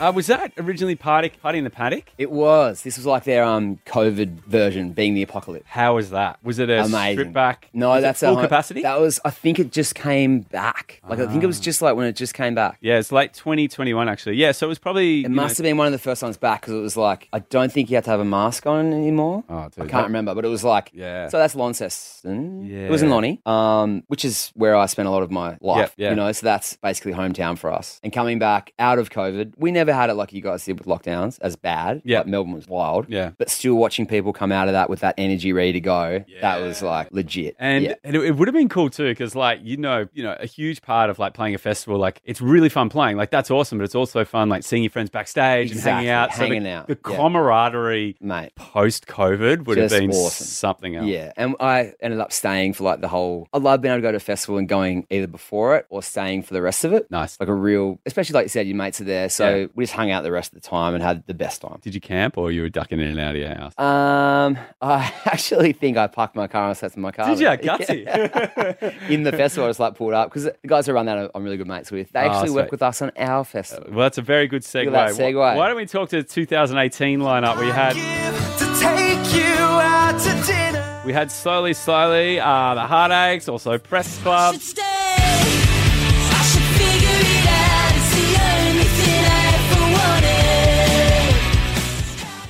Uh, 0.00 0.12
was 0.14 0.26
that 0.28 0.52
originally 0.58 0.94
Party 0.94 1.30
Party 1.30 1.58
in 1.58 1.64
the 1.64 1.70
Paddock? 1.70 2.04
It 2.18 2.30
was. 2.30 2.82
This 2.82 2.96
was 2.96 3.04
like 3.06 3.24
their 3.24 3.42
um 3.44 3.78
COVID 3.86 4.44
version, 4.44 4.92
being 4.92 5.14
the 5.14 5.22
apocalypse. 5.22 5.66
How 5.68 5.96
was 5.96 6.10
that? 6.10 6.38
Was 6.44 6.58
it 6.58 6.70
a 6.70 6.84
Amazing. 6.84 7.18
strip 7.18 7.32
back? 7.32 7.68
No, 7.72 7.90
was 7.90 8.02
that's 8.02 8.22
a 8.22 8.26
full 8.26 8.36
hun- 8.36 8.44
capacity. 8.44 8.82
That 8.82 9.00
was. 9.00 9.18
I 9.24 9.30
think 9.30 9.58
it 9.58 9.72
just 9.72 9.94
came 9.94 10.40
back. 10.40 11.00
Like 11.08 11.18
I 11.18 11.26
think 11.26 11.42
it 11.42 11.46
was 11.46 11.58
just 11.60 11.82
like 11.82 11.96
when 11.96 12.06
it 12.06 12.14
just 12.16 12.34
came 12.34 12.54
back. 12.54 12.78
yeah, 12.80 12.98
it's 12.98 13.10
late 13.12 13.32
2021 13.34 14.08
actually. 14.08 14.36
Yeah, 14.36 14.52
so 14.52 14.66
it 14.66 14.68
was 14.68 14.78
probably. 14.78 15.24
It 15.24 15.30
must 15.30 15.56
have 15.58 15.64
been 15.64 15.76
one 15.76 15.86
of 15.86 15.92
the 15.92 15.98
first 15.98 16.22
ones 16.22 16.36
back 16.36 16.60
because 16.60 16.74
it 16.74 16.80
was 16.80 16.96
like 16.96 17.28
I 17.32 17.40
don't 17.40 17.72
think 17.72 17.90
you 17.90 17.96
had 17.96 18.04
to 18.04 18.10
have 18.10 18.20
a 18.20 18.24
mask 18.24 18.66
on 18.66 18.92
anymore. 18.92 19.42
Oh, 19.48 19.64
dude, 19.64 19.78
I 19.78 19.80
can't 19.80 19.90
that- 19.92 20.02
remember, 20.04 20.34
but 20.34 20.44
it 20.44 20.48
was 20.48 20.62
like 20.64 20.90
Yeah. 20.94 21.28
So 21.28 21.38
that's 21.38 21.54
Launceston. 21.54 22.66
Yeah, 22.66 22.86
It 22.86 22.90
was 22.90 23.02
in. 23.02 23.08
Lonnie, 23.10 23.40
um, 23.46 24.04
which 24.08 24.24
is 24.24 24.52
where 24.54 24.76
I 24.76 24.86
spent 24.86 25.08
a 25.08 25.10
lot 25.10 25.22
of 25.22 25.30
my 25.30 25.56
life. 25.60 25.94
yeah. 25.96 26.10
You 26.10 26.16
know, 26.16 26.30
so 26.32 26.44
that's 26.44 26.76
basically 26.76 27.12
hometown 27.14 27.56
for 27.58 27.72
us. 27.72 27.98
And 28.04 28.12
coming 28.12 28.38
back 28.38 28.72
out 28.78 28.98
of 28.98 29.10
COVID, 29.10 29.54
we 29.56 29.72
never 29.72 29.87
had 29.94 30.10
it 30.10 30.14
like 30.14 30.32
you 30.32 30.40
guys 30.40 30.64
did 30.64 30.78
with 30.78 30.86
lockdowns 30.88 31.38
as 31.40 31.56
bad. 31.56 32.02
Yeah. 32.04 32.18
Like, 32.18 32.26
Melbourne 32.28 32.54
was 32.54 32.66
wild. 32.68 33.06
Yeah. 33.08 33.30
but 33.38 33.48
still 33.50 33.74
watching 33.74 34.06
people 34.06 34.32
come 34.32 34.52
out 34.52 34.68
of 34.68 34.72
that 34.72 34.88
with 34.90 35.00
that 35.00 35.14
energy 35.18 35.52
ready 35.52 35.72
to 35.72 35.80
go. 35.80 36.24
That 36.40 36.60
was 36.60 36.82
like 36.82 37.12
legit. 37.12 37.56
And, 37.58 37.84
yeah. 37.84 37.94
and 38.04 38.16
it, 38.16 38.22
it 38.24 38.30
would 38.36 38.48
have 38.48 38.54
been 38.54 38.68
cool 38.68 38.90
too, 38.90 39.08
because 39.08 39.34
like 39.34 39.60
you 39.62 39.76
know, 39.76 40.08
you 40.12 40.22
know, 40.22 40.36
a 40.38 40.46
huge 40.46 40.82
part 40.82 41.10
of 41.10 41.18
like 41.18 41.34
playing 41.34 41.54
a 41.54 41.58
festival, 41.58 41.98
like 41.98 42.20
it's 42.24 42.40
really 42.40 42.68
fun 42.68 42.88
playing. 42.88 43.16
Like 43.16 43.30
that's 43.30 43.50
awesome, 43.50 43.78
but 43.78 43.84
it's 43.84 43.94
also 43.94 44.24
fun 44.24 44.48
like 44.48 44.62
seeing 44.64 44.82
your 44.82 44.90
friends 44.90 45.10
backstage 45.10 45.70
and 45.72 45.80
hanging 45.80 46.08
Exactly, 46.08 46.10
out. 46.10 46.32
So 46.32 46.38
the- 46.38 46.44
hanging 46.48 46.68
out, 46.68 46.86
The 46.88 46.96
camaraderie 47.42 48.16
Mate. 48.20 48.54
post 48.56 49.06
COVID 49.06 49.64
would 49.66 49.76
Just 49.78 49.92
have 49.94 50.00
been 50.02 50.10
awesome. 50.10 50.46
something 50.46 50.96
else. 50.96 51.06
Yeah, 51.06 51.32
and 51.36 51.54
I 51.60 51.94
ended 52.00 52.20
up 52.20 52.32
staying 52.32 52.74
for 52.74 52.84
like 52.84 53.00
the 53.00 53.08
whole. 53.08 53.48
I 53.52 53.58
love 53.58 53.80
being 53.80 53.92
able 53.92 53.98
to 53.98 54.02
go 54.08 54.10
to 54.12 54.16
a 54.16 54.20
festival 54.20 54.58
and 54.58 54.68
going 54.68 55.06
either 55.10 55.26
before 55.26 55.76
it 55.76 55.86
or 55.88 56.02
staying 56.02 56.42
for 56.42 56.54
the 56.54 56.62
rest 56.62 56.84
of 56.84 56.92
it. 56.92 57.10
Nice. 57.10 57.38
like 57.40 57.48
a 57.48 57.54
real, 57.54 57.98
especially 58.06 58.34
like 58.34 58.44
you 58.44 58.48
said, 58.50 58.66
your 58.66 58.76
mates 58.76 59.00
are 59.00 59.04
there, 59.04 59.28
so 59.28 59.54
Yeah. 59.56 59.66
We 59.78 59.84
just 59.84 59.94
hung 59.94 60.10
out 60.10 60.24
the 60.24 60.32
rest 60.32 60.52
of 60.52 60.60
the 60.60 60.68
time 60.68 60.94
and 60.94 61.04
had 61.04 61.24
the 61.28 61.34
best 61.34 61.62
time. 61.62 61.78
Did 61.82 61.94
you 61.94 62.00
camp 62.00 62.36
or 62.36 62.50
you 62.50 62.62
were 62.62 62.68
ducking 62.68 62.98
in 62.98 63.06
and 63.06 63.20
out 63.20 63.36
of 63.36 63.40
your 63.40 63.54
house? 63.54 63.72
Um, 63.78 64.58
I 64.82 65.12
actually 65.24 65.72
think 65.72 65.96
I 65.96 66.08
parked 66.08 66.34
my 66.34 66.48
car 66.48 66.66
and 66.68 66.76
sat 66.76 66.96
in 66.96 67.00
my 67.02 67.12
car. 67.12 67.28
Did 67.28 67.38
you? 67.38 67.46
there. 67.46 67.58
Gutsy. 67.58 69.08
in 69.08 69.22
the 69.22 69.30
festival, 69.30 69.66
I 69.66 69.68
just 69.68 69.78
like 69.78 69.94
pulled 69.94 70.14
up 70.14 70.30
because 70.30 70.44
the 70.44 70.56
guys 70.66 70.86
who 70.86 70.92
run 70.94 71.06
that 71.06 71.30
I'm 71.32 71.44
really 71.44 71.56
good 71.58 71.68
mates 71.68 71.92
with. 71.92 72.10
They 72.10 72.18
Oh, 72.22 72.28
actually 72.30 72.50
work 72.50 72.72
with 72.72 72.82
us 72.82 73.00
on 73.02 73.12
our 73.16 73.44
festival. 73.44 73.86
well, 73.90 74.00
that's 74.00 74.18
a 74.18 74.22
very 74.22 74.48
good 74.48 74.62
segue. 74.62 74.88
at 74.88 74.92
that 74.92 75.10
segue. 75.12 75.36
Why- 75.38 75.54
Why 75.54 75.68
don't 75.68 75.76
we 75.76 75.86
talk 75.86 76.08
to 76.08 76.22
the 76.22 76.28
2018 76.28 77.20
lineup? 77.20 77.60
We 77.60 77.68
had 77.68 77.92
To 78.58 78.80
take 78.80 79.32
you 79.32 79.44
out 79.64 80.18
to 80.20 80.44
dinner. 80.44 81.02
we 81.06 81.12
had 81.12 81.30
slowly, 81.30 81.72
slowly, 81.72 82.40
uh, 82.40 82.74
the 82.74 82.80
Hard 82.84 83.12
Aches, 83.12 83.48
also 83.48 83.78
Press 83.78 84.18
Club. 84.18 84.56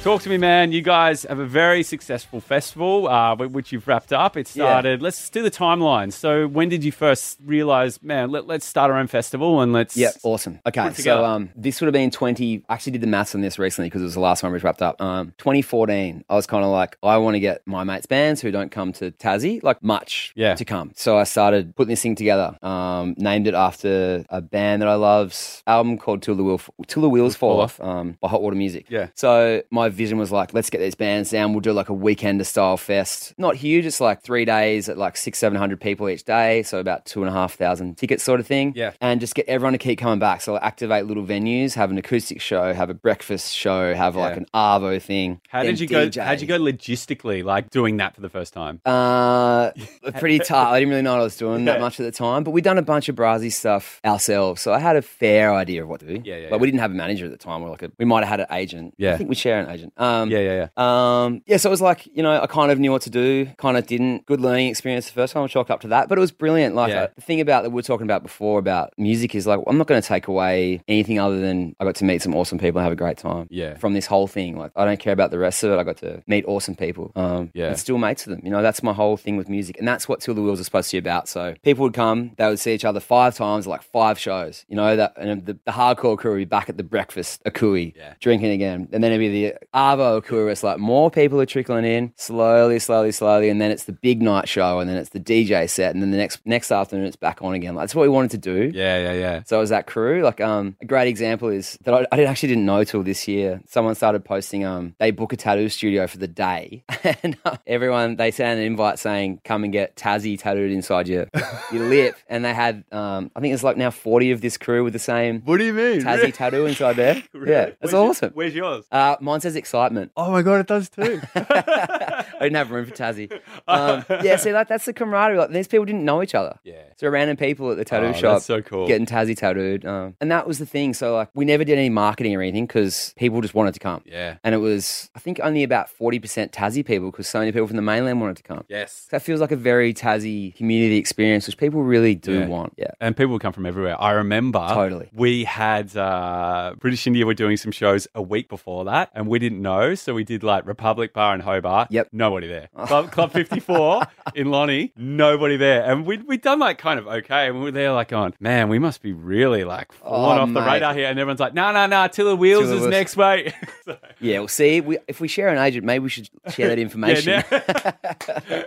Talk 0.09 0.23
to 0.23 0.31
me, 0.31 0.39
man. 0.39 0.73
You 0.73 0.81
guys 0.81 1.25
have 1.25 1.39
a 1.39 1.45
very 1.45 1.83
successful 1.83 2.41
festival, 2.41 3.07
uh, 3.09 3.37
which 3.37 3.73
you've 3.73 3.87
wrapped 3.87 4.11
up. 4.11 4.39
It 4.39 4.49
Yeah. 4.57 4.65
started. 4.65 5.03
Let's 5.03 5.29
do 5.29 5.43
the 5.43 5.51
timeline. 5.51 6.15
So, 6.15 6.49
when 6.49 6.71
did 6.71 6.83
you 6.83 6.93
first 6.93 7.37
realize, 7.45 8.03
man? 8.03 8.31
Let, 8.31 8.47
let's 8.47 8.65
start 8.65 8.91
our 8.91 8.97
own 8.97 9.07
festival 9.09 9.61
and 9.61 9.75
let's. 9.75 9.99
Yeah, 9.99 10.13
awesome. 10.23 10.61
Okay, 10.67 10.81
Put 10.81 10.93
it 10.93 10.97
together. 10.97 11.21
so 11.21 11.25
um, 11.27 11.51
this 11.55 11.83
would 11.83 11.89
have 11.89 11.93
been 11.93 12.11
20. 12.11 12.65
I 12.71 12.73
actually 12.73 12.93
did 12.93 13.03
the 13.03 13.07
maths 13.07 13.35
on 13.35 13.43
this 13.43 13.59
recently 13.59 13.91
because 13.91 14.01
it 14.01 14.05
was 14.07 14.15
the 14.15 14.21
last 14.21 14.43
one 14.43 14.51
we 14.51 14.59
wrapped 14.61 14.81
up. 14.81 14.99
Um, 14.99 15.35
2014, 15.37 16.25
I 16.31 16.35
was 16.35 16.47
kind 16.47 16.65
of 16.65 16.71
like, 16.71 16.97
I 17.03 17.19
want 17.19 17.35
to 17.35 17.41
get 17.41 17.61
my 17.67 17.85
mates' 17.85 18.07
bands 18.07 18.41
who 18.41 18.51
don't 18.51 18.71
come 18.71 18.95
to 18.95 19.11
Tassie, 19.11 19.63
like 19.63 19.83
much, 19.83 20.33
Yeah. 20.35 20.55
to 20.55 20.65
come. 20.65 20.93
So 20.97 21.19
I 21.19 21.25
started 21.25 21.77
putting 21.77 21.91
this 21.91 22.01
thing 22.01 22.15
together. 22.15 22.57
Um, 22.63 23.15
named 23.19 23.47
it 23.47 23.53
after 23.53 24.25
a 24.31 24.41
band 24.41 24.81
that 24.81 24.89
I 24.89 24.95
love's 24.95 25.63
album 25.67 25.99
called 25.99 26.23
Till 26.23 26.35
the, 26.35 26.45
Wheel, 26.45 26.63
Till 26.87 27.03
the 27.03 27.11
Wheels 27.11 27.37
Fall 27.37 27.57
Fall 27.57 27.61
Off 27.61 27.79
um, 27.83 28.17
by 28.23 28.29
Hot 28.29 28.41
Water 28.41 28.57
Music. 28.57 28.87
Yeah. 28.89 29.09
So 29.15 29.63
my 29.71 29.98
vision 29.99 30.17
was 30.17 30.33
like, 30.33 30.55
let's 30.55 30.71
get 30.71 30.79
these 30.79 30.95
bands 30.95 31.31
down. 31.31 31.53
We'll 31.53 31.61
do 31.61 31.73
like 31.73 31.91
a 31.91 31.95
weekender 31.95 32.47
style 32.47 32.79
fest. 32.79 33.35
Not 33.37 33.57
huge. 33.57 33.85
It's 33.85 34.01
like 34.01 34.23
three 34.23 34.47
days 34.47 34.89
at 34.89 34.97
like 34.97 35.17
six, 35.19 35.39
seven 35.39 35.59
hundred 35.59 35.81
people 35.81 36.09
each 36.09 36.25
day. 36.25 36.63
So 36.63 36.79
about 36.79 37.05
two 37.05 37.21
and 37.23 37.29
a 37.29 37.33
half 37.33 37.55
thousand 37.55 37.99
tickets 37.99 38.23
sort 38.23 38.41
of 38.41 38.47
thing. 38.47 38.73
Yeah. 38.75 38.93
And 39.03 39.21
just 39.21 39.35
get 39.35 39.47
everyone 39.49 39.73
to 39.75 39.79
keep 39.79 39.99
coming 39.99 40.19
back. 40.19 40.41
So 40.41 40.57
activate 40.57 41.05
little 41.05 41.25
venues, 41.27 41.75
have 41.75 41.91
an 41.91 41.99
acoustic 41.99 42.41
show, 42.41 42.73
have 42.73 42.89
a 42.89 42.95
breakfast 42.95 43.55
show, 43.55 43.93
have 43.95 44.17
like 44.17 44.37
an 44.39 44.47
Arvo 44.55 45.03
thing. 45.03 45.41
How 45.49 45.63
did 45.65 45.79
you 45.81 45.87
go? 45.87 46.09
How'd 46.17 46.41
you 46.41 46.47
go 46.47 46.59
logistically, 46.59 47.45
like 47.45 47.69
doing 47.71 47.97
that 47.99 48.15
for 48.15 48.21
the 48.23 48.31
first 48.31 48.55
time? 48.55 48.81
Uh, 48.87 49.73
pretty 50.19 50.39
tough. 50.45 50.69
I 50.69 50.79
didn't 50.79 50.91
really 50.91 51.03
know 51.03 51.13
what 51.13 51.21
I 51.21 51.25
was 51.25 51.37
doing 51.37 51.67
Yeah. 51.67 51.73
that 51.75 51.81
much 51.81 51.99
at 52.01 52.05
the 52.05 52.13
time, 52.13 52.45
but 52.45 52.53
we'd 52.53 52.65
done 52.65 52.79
a 52.79 52.83
bunch 52.83 53.09
of 53.09 53.17
Brasi 53.17 53.53
stuff 53.53 54.01
ourselves, 54.05 54.63
so 54.63 54.73
I 54.73 54.79
had 54.79 54.97
a 54.97 55.03
fair 55.03 55.53
idea 55.53 55.83
of 55.83 55.89
what 55.89 56.01
to 56.01 56.07
do. 56.07 56.23
Yeah, 56.25 56.37
yeah, 56.37 56.47
But 56.51 56.57
yeah. 56.57 56.61
we 56.61 56.67
didn't 56.69 56.81
have 56.81 56.91
a 56.93 56.95
manager 56.95 57.25
at 57.25 57.31
the 57.31 57.37
time. 57.37 57.63
Or 57.63 57.71
like 57.71 57.83
a, 57.83 57.91
we 57.99 58.05
might 58.05 58.21
have 58.25 58.29
had 58.29 58.41
an 58.41 58.47
agent. 58.53 58.95
Yeah. 58.99 59.15
I 59.15 59.17
think 59.17 59.29
we 59.29 59.35
share 59.35 59.59
an 59.61 59.69
agent. 59.71 59.78
Um, 59.97 60.31
Yeah, 60.31 60.39
yeah, 60.41 60.69
yeah. 60.77 61.23
Um, 61.25 61.43
yeah, 61.47 61.57
so 61.57 61.69
it 61.69 61.71
was 61.71 61.81
like, 61.81 62.07
you 62.15 62.23
know, 62.23 62.41
I 62.41 62.47
kind 62.47 62.71
of 62.71 62.79
knew 62.79 62.91
what 62.93 63.03
to 63.03 63.11
do, 63.11 63.47
kind 63.59 63.77
of 63.77 63.87
didn't. 63.87 64.27
Good 64.27 64.41
learning 64.41 64.69
experience 64.69 65.07
the 65.07 65.13
first 65.13 65.33
time, 65.33 65.45
I 65.45 65.47
chalked 65.47 65.71
up 65.71 65.81
to 65.81 65.89
that, 65.89 66.09
but 66.09 66.19
it 66.19 66.21
was 66.21 66.33
brilliant. 66.33 66.75
Like, 66.75 66.91
Yeah. 66.93 67.03
uh, 67.03 67.09
the 67.15 67.21
thing 67.23 67.41
about 67.41 67.63
that 67.63 67.71
we 67.71 67.75
were 67.77 67.83
talking 67.83 68.07
about 68.07 68.23
before 68.23 68.59
about 68.59 68.93
music 68.99 69.35
is 69.35 69.47
like, 69.47 69.61
I'm 69.67 69.79
not 69.79 69.87
going 69.87 70.01
to 70.01 70.07
take 70.07 70.27
away 70.29 70.81
anything 70.89 71.19
other 71.19 71.39
than 71.41 71.75
I 71.81 71.85
got 71.85 71.95
to 71.97 72.05
meet 72.05 72.23
some 72.23 72.35
awesome 72.35 72.59
people 72.59 72.79
and 72.79 72.85
have 72.85 72.93
a 72.93 72.97
great 72.97 73.19
time. 73.19 73.47
Yeah. 73.51 73.77
From 73.77 73.95
this 73.95 74.07
whole 74.07 74.27
thing. 74.27 74.57
Like, 74.57 74.73
I 74.77 74.85
don't 74.85 74.99
care 75.01 75.13
about 75.13 75.31
the 75.31 75.39
rest 75.39 75.63
of 75.65 75.71
it. 75.73 75.79
I 75.79 75.83
got 75.85 75.97
to 75.99 76.23
meet 76.27 76.45
awesome 76.47 76.75
people. 76.77 77.13
Um, 77.17 77.51
Yeah. 77.55 77.69
And 77.69 77.79
still 77.79 77.99
mates 77.99 78.27
with 78.27 78.37
them. 78.37 78.45
You 78.45 78.51
know, 78.51 78.63
that's 78.63 78.83
my 78.83 78.93
whole 78.93 79.17
thing 79.17 79.37
with 79.37 79.49
music. 79.49 79.77
And 79.79 79.87
that's 79.89 80.09
what 80.09 80.21
Till 80.21 80.35
the 80.35 80.43
Wheels 80.43 80.61
are 80.61 80.65
supposed 80.65 80.91
to 80.91 80.95
be 80.95 80.99
about. 80.99 81.29
So 81.29 81.55
people 81.63 81.83
would 81.85 81.95
come, 81.95 82.33
they 82.37 82.49
would 82.49 82.59
see 82.59 82.73
each 82.75 82.85
other 82.85 83.01
five 83.01 83.35
times, 83.37 83.67
like 83.67 83.83
five 83.83 84.19
shows. 84.19 84.65
You 84.69 84.77
know, 84.77 84.97
that 84.97 85.15
and 85.17 85.45
the, 85.47 85.59
the 85.65 85.73
hardcore 85.73 86.17
crew 86.19 86.33
would 86.33 86.39
be 86.39 86.45
back 86.45 86.69
at 86.69 86.77
the 86.77 86.83
breakfast, 86.83 87.43
Akui, 87.45 87.95
Yeah. 87.97 88.15
drinking 88.21 88.51
again. 88.53 88.89
And 88.93 89.03
then 89.03 89.13
it'd 89.13 89.21
be 89.21 89.29
the 89.45 89.55
Arvo 89.75 90.23
crew 90.25 90.49
it's 90.49 90.63
like 90.63 90.79
more 90.79 91.11
people 91.11 91.41
are 91.41 91.47
trickling 91.47 91.85
in 91.85 92.13
slowly, 92.17 92.79
slowly, 92.79 93.13
slowly. 93.13 93.49
And 93.49 93.61
then 93.61 93.71
it's 93.71 93.85
the 93.85 93.93
big 93.93 94.23
night 94.23 94.49
show 94.49 94.79
and 94.81 94.89
then 94.89 94.97
it's 94.97 95.11
the 95.11 95.21
DJ 95.21 95.69
set. 95.69 95.95
And 95.95 96.03
then 96.03 96.11
the 96.11 96.17
next 96.17 96.41
next 96.47 96.73
afternoon 96.73 97.07
it's 97.07 97.17
back 97.17 97.43
on 97.43 97.55
again. 97.55 97.75
Like, 97.75 97.83
that's 97.85 97.95
what 97.95 98.03
we 98.03 98.09
wanted 98.09 98.31
to 98.33 98.39
do. 98.39 98.71
Yeah, 98.75 98.99
yeah, 98.99 99.13
yeah. 99.13 99.43
So 99.45 99.59
it 99.59 99.61
was 99.61 99.71
that 99.71 99.87
crew. 99.87 100.23
Like, 100.23 100.41
um, 100.41 100.77
a 100.81 100.87
great 100.87 101.09
example 101.09 101.49
is 101.49 101.79
that 101.85 101.93
I, 101.95 102.07
I 102.13 102.17
didn't- 102.17 102.31
actually 102.31 102.49
didn't 102.51 102.67
know 102.67 102.85
till 102.85 103.03
this 103.03 103.27
year. 103.29 103.61
Someone 103.69 103.95
started 103.95 104.25
posting, 104.25 104.65
um, 104.65 104.95
they 104.99 105.11
book 105.11 105.33
a 105.33 105.37
tattoo 105.37 105.69
studio 105.69 106.07
for 106.07 106.19
the 106.19 106.29
day, 106.29 106.85
and 107.23 107.37
uh, 107.45 107.57
everyone 107.67 108.17
they 108.17 108.31
sent 108.31 108.59
an 108.59 108.65
invite 108.65 108.99
saying, 108.99 109.41
"Come 109.45 109.65
and 109.65 109.73
get 109.73 109.97
Tassie 109.97 110.39
tattooed 110.39 110.71
inside 110.71 111.09
your 111.09 111.27
your 111.73 111.85
lip." 111.89 112.17
And 112.29 112.45
they 112.45 112.53
had, 112.55 112.85
um, 112.93 113.31
I 113.35 113.41
think 113.41 113.53
there's 113.53 113.65
like 113.65 113.77
now 113.77 113.91
40 113.91 114.31
of 114.33 114.41
this 114.41 114.57
crew 114.57 114.85
with 114.85 114.93
the 114.93 114.99
same 114.99 115.41
What 115.43 115.57
do 115.59 115.65
you 115.65 115.73
mean? 115.73 116.01
Tassie 116.03 116.33
tattoo 116.35 116.67
inside 116.67 116.97
there. 116.97 117.23
Yeah, 117.47 117.71
that's 117.81 117.95
awesome. 117.95 118.33
Where's 118.35 118.55
yours? 118.55 118.85
Uh, 118.93 119.17
mine 119.21 119.41
says 119.41 119.57
excitement. 119.59 120.13
Oh 120.17 120.31
my 120.31 120.43
god, 120.43 120.61
it 120.61 120.67
does 120.67 120.89
too. 120.89 121.21
I 121.35 122.25
didn't 122.41 122.57
have 122.57 122.71
room 122.71 122.87
for 122.87 122.95
Tassie. 122.95 123.31
Um, 123.69 124.03
yeah, 124.23 124.37
see, 124.37 124.53
like 124.53 124.69
that's 124.69 124.87
the 124.87 124.95
camaraderie. 124.95 125.37
Like 125.37 125.51
these 125.51 125.69
people 125.69 125.85
didn't 125.85 126.05
know 126.05 126.23
each 126.23 126.35
other. 126.35 126.59
Yeah. 126.65 126.81
So 126.97 127.09
random 127.11 127.37
people 127.37 127.71
at 127.71 127.77
the 127.77 127.85
tattoo 127.85 128.07
Oh, 128.07 128.13
shop, 128.15 128.35
that's 128.37 128.47
so 128.47 128.63
cool. 128.63 128.87
getting 128.87 129.05
Tassie 129.05 129.37
tattooed, 129.37 129.85
um, 129.85 130.15
and 130.23 130.31
that 130.31 130.47
was 130.47 130.59
the 130.59 130.65
thing. 130.65 130.95
So 130.95 131.15
like, 131.15 131.29
we 131.35 131.45
never 131.45 131.65
did 131.65 131.77
any 131.77 131.91
marketing 131.91 132.35
or 132.35 132.41
anything 132.41 132.67
because 132.67 133.13
people 133.19 133.43
just 133.43 133.55
wanted 133.55 133.75
to 133.75 133.81
come. 133.81 134.03
yeah. 134.07 134.39
And 134.43 134.55
it 134.55 134.59
was, 134.59 135.11
I 135.15 135.19
think, 135.19 135.39
only 135.43 135.65
about 135.65 135.91
forty 135.91 136.19
percent 136.19 136.53
Tassie 136.53 136.85
people 136.85 137.11
because 137.11 137.29
so 137.29 137.41
many 137.41 137.53
people 137.53 137.67
from 137.67 137.77
the 137.77 137.83
mainland 137.83 138.23
wanted 138.23 138.39
to 138.39 138.43
come. 138.43 138.65
Yes. 138.69 139.07
That 139.11 139.21
feels 139.21 139.41
like 139.41 139.53
a 139.53 139.57
very 139.57 139.93
Tassie 139.93 140.55
community 140.57 140.97
experience, 140.97 141.47
which 141.47 141.59
people 141.59 141.83
really 141.83 142.15
do 142.15 142.39
Yeah. 142.41 142.47
want. 142.47 142.73
Yeah. 142.79 142.93
And 143.03 143.15
people 143.15 143.39
come 143.39 143.53
from 143.53 143.67
everywhere. 143.67 144.01
I 144.01 144.13
remember 144.13 144.67
Totally. 144.71 145.11
we 145.13 145.45
had 145.45 145.95
uh, 145.95 146.75
British 146.79 147.07
India 147.07 147.27
were 147.27 147.35
doing 147.35 147.59
some 147.59 147.73
shows 147.73 148.09
a 148.15 148.23
week 148.23 148.49
before 148.49 148.87
that, 148.87 149.11
and 149.15 149.27
we 149.29 149.39
didn't 149.49 149.63
know. 149.63 149.95
So 149.95 150.15
we 150.15 150.25
did 150.25 150.43
like 150.43 150.67
Republic 150.67 151.13
Bar 151.13 151.35
in 151.35 151.41
Hobart. 151.41 151.89
Yep. 151.91 152.09
Nobody 152.13 152.47
there. 152.49 152.69
Club, 152.87 153.11
Club 153.13 153.33
54 153.33 154.03
in 154.35 154.51
Lonnie, 154.51 154.93
nobody 154.97 155.57
there. 155.57 155.85
And 155.85 156.07
we'd, 156.07 156.25
we'd 156.27 156.43
done 156.43 156.59
like 156.59 156.79
kind 156.79 156.99
of 156.99 157.07
okay. 157.07 157.47
And 157.49 157.57
we 157.59 157.65
were 157.65 157.71
there 157.71 157.93
like 157.93 158.09
going, 158.09 158.35
man, 158.41 158.69
we 158.69 158.79
must 158.79 159.03
be 159.03 159.13
really 159.13 159.65
like 159.65 159.93
falling 159.93 160.39
Oh, 160.39 160.43
off 160.43 160.53
the 160.53 160.61
radar 160.61 160.95
here. 160.95 161.07
And 161.09 161.19
everyone's 161.19 161.41
like, 161.41 161.55
no, 161.55 161.73
no, 161.73 161.87
no, 161.87 162.07
Tiller 162.09 162.35
Wheels 162.37 162.65
Tiller 162.65 162.75
is 162.75 162.81
Wheels. 162.83 162.91
next, 162.91 163.17
mate. 163.17 163.55
So- 163.85 163.97
Yeah, 164.21 164.41
well, 164.41 164.49
see, 164.49 164.81
we, 164.81 164.99
if 165.09 165.21
we 165.21 165.29
share 165.29 165.49
an 165.49 165.59
agent, 165.59 165.85
maybe 165.87 166.03
we 166.03 166.09
should 166.11 166.29
share 166.51 166.69
that 166.69 166.79
information. 166.89 167.33
yeah, 167.33 167.43
now- 167.51 168.65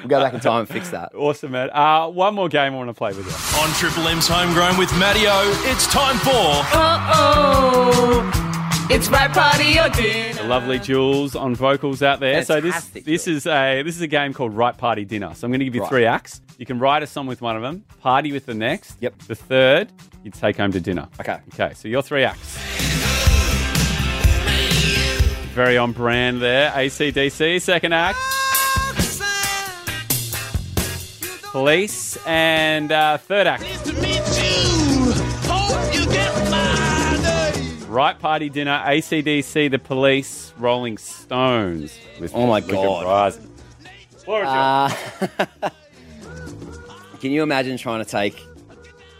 we'll 0.00 0.08
go 0.08 0.20
back 0.22 0.34
in 0.34 0.40
time 0.40 0.60
and 0.60 0.68
fix 0.68 0.90
that. 0.90 1.14
awesome, 1.14 1.52
man. 1.52 1.70
Uh, 1.72 2.08
one 2.08 2.34
more 2.34 2.48
game 2.48 2.72
I 2.72 2.76
want 2.76 2.88
to 2.88 2.94
play 2.94 3.12
with 3.12 3.26
you. 3.26 3.60
On 3.60 3.68
Triple 3.74 4.08
M's 4.08 4.26
Homegrown 4.28 4.76
with 4.78 4.90
Matty 4.98 5.26
O, 5.26 5.62
it's 5.66 5.86
time 5.86 6.16
for 6.18 6.64
It's 8.90 9.08
my 9.08 9.28
party 9.28 9.78
or 9.80 9.88
dinner. 9.88 10.34
The 10.34 10.44
lovely 10.44 10.78
Jules 10.78 11.34
on 11.34 11.54
vocals 11.54 12.02
out 12.02 12.20
there. 12.20 12.44
So 12.44 12.60
this 12.60 12.74
Fantastic, 12.74 13.04
this 13.04 13.26
is 13.26 13.46
a 13.46 13.82
this 13.82 13.96
is 13.96 14.02
a 14.02 14.06
game 14.06 14.34
called 14.34 14.52
Right 14.54 14.76
Party 14.76 15.04
Dinner. 15.06 15.34
So 15.34 15.46
I'm 15.46 15.50
going 15.50 15.60
to 15.60 15.64
give 15.64 15.74
you 15.74 15.80
Right. 15.82 15.88
three 15.88 16.04
acts. 16.06 16.42
You 16.58 16.66
can 16.66 16.78
write 16.78 17.02
a 17.02 17.06
song 17.06 17.26
with 17.26 17.40
one 17.40 17.56
of 17.56 17.62
them, 17.62 17.84
party 18.00 18.30
with 18.30 18.44
the 18.46 18.54
next. 18.54 18.96
Yep. 19.00 19.18
The 19.26 19.34
third, 19.34 19.90
you 20.22 20.30
take 20.30 20.58
home 20.58 20.70
to 20.72 20.80
dinner. 20.80 21.08
Okay. 21.18 21.38
Okay. 21.54 21.72
So 21.74 21.88
your 21.88 22.02
three 22.02 22.24
acts. 22.24 22.58
Very 25.54 25.78
on 25.78 25.92
brand 25.92 26.42
there. 26.42 26.70
ACDC. 26.72 27.62
Second 27.62 27.94
act. 27.94 28.18
Police 31.52 32.18
and 32.26 32.92
uh, 32.92 33.16
third 33.16 33.46
act. 33.46 33.62
Right 37.94 38.18
Party 38.18 38.48
Dinner, 38.48 38.82
ACDC, 38.84 39.70
The 39.70 39.78
Police, 39.78 40.52
Rolling 40.58 40.98
Stones. 40.98 41.96
With 42.18 42.34
Oh 42.34 42.44
my 42.44 42.60
God. 42.60 43.04
Rising. 43.06 43.48
Floor 44.24 44.42
is 44.42 44.48
yours. 44.48 45.50
Uh, 45.60 45.70
can 47.20 47.30
you 47.30 47.44
imagine 47.44 47.76
trying 47.76 48.04
to 48.04 48.10
take? 48.10 48.44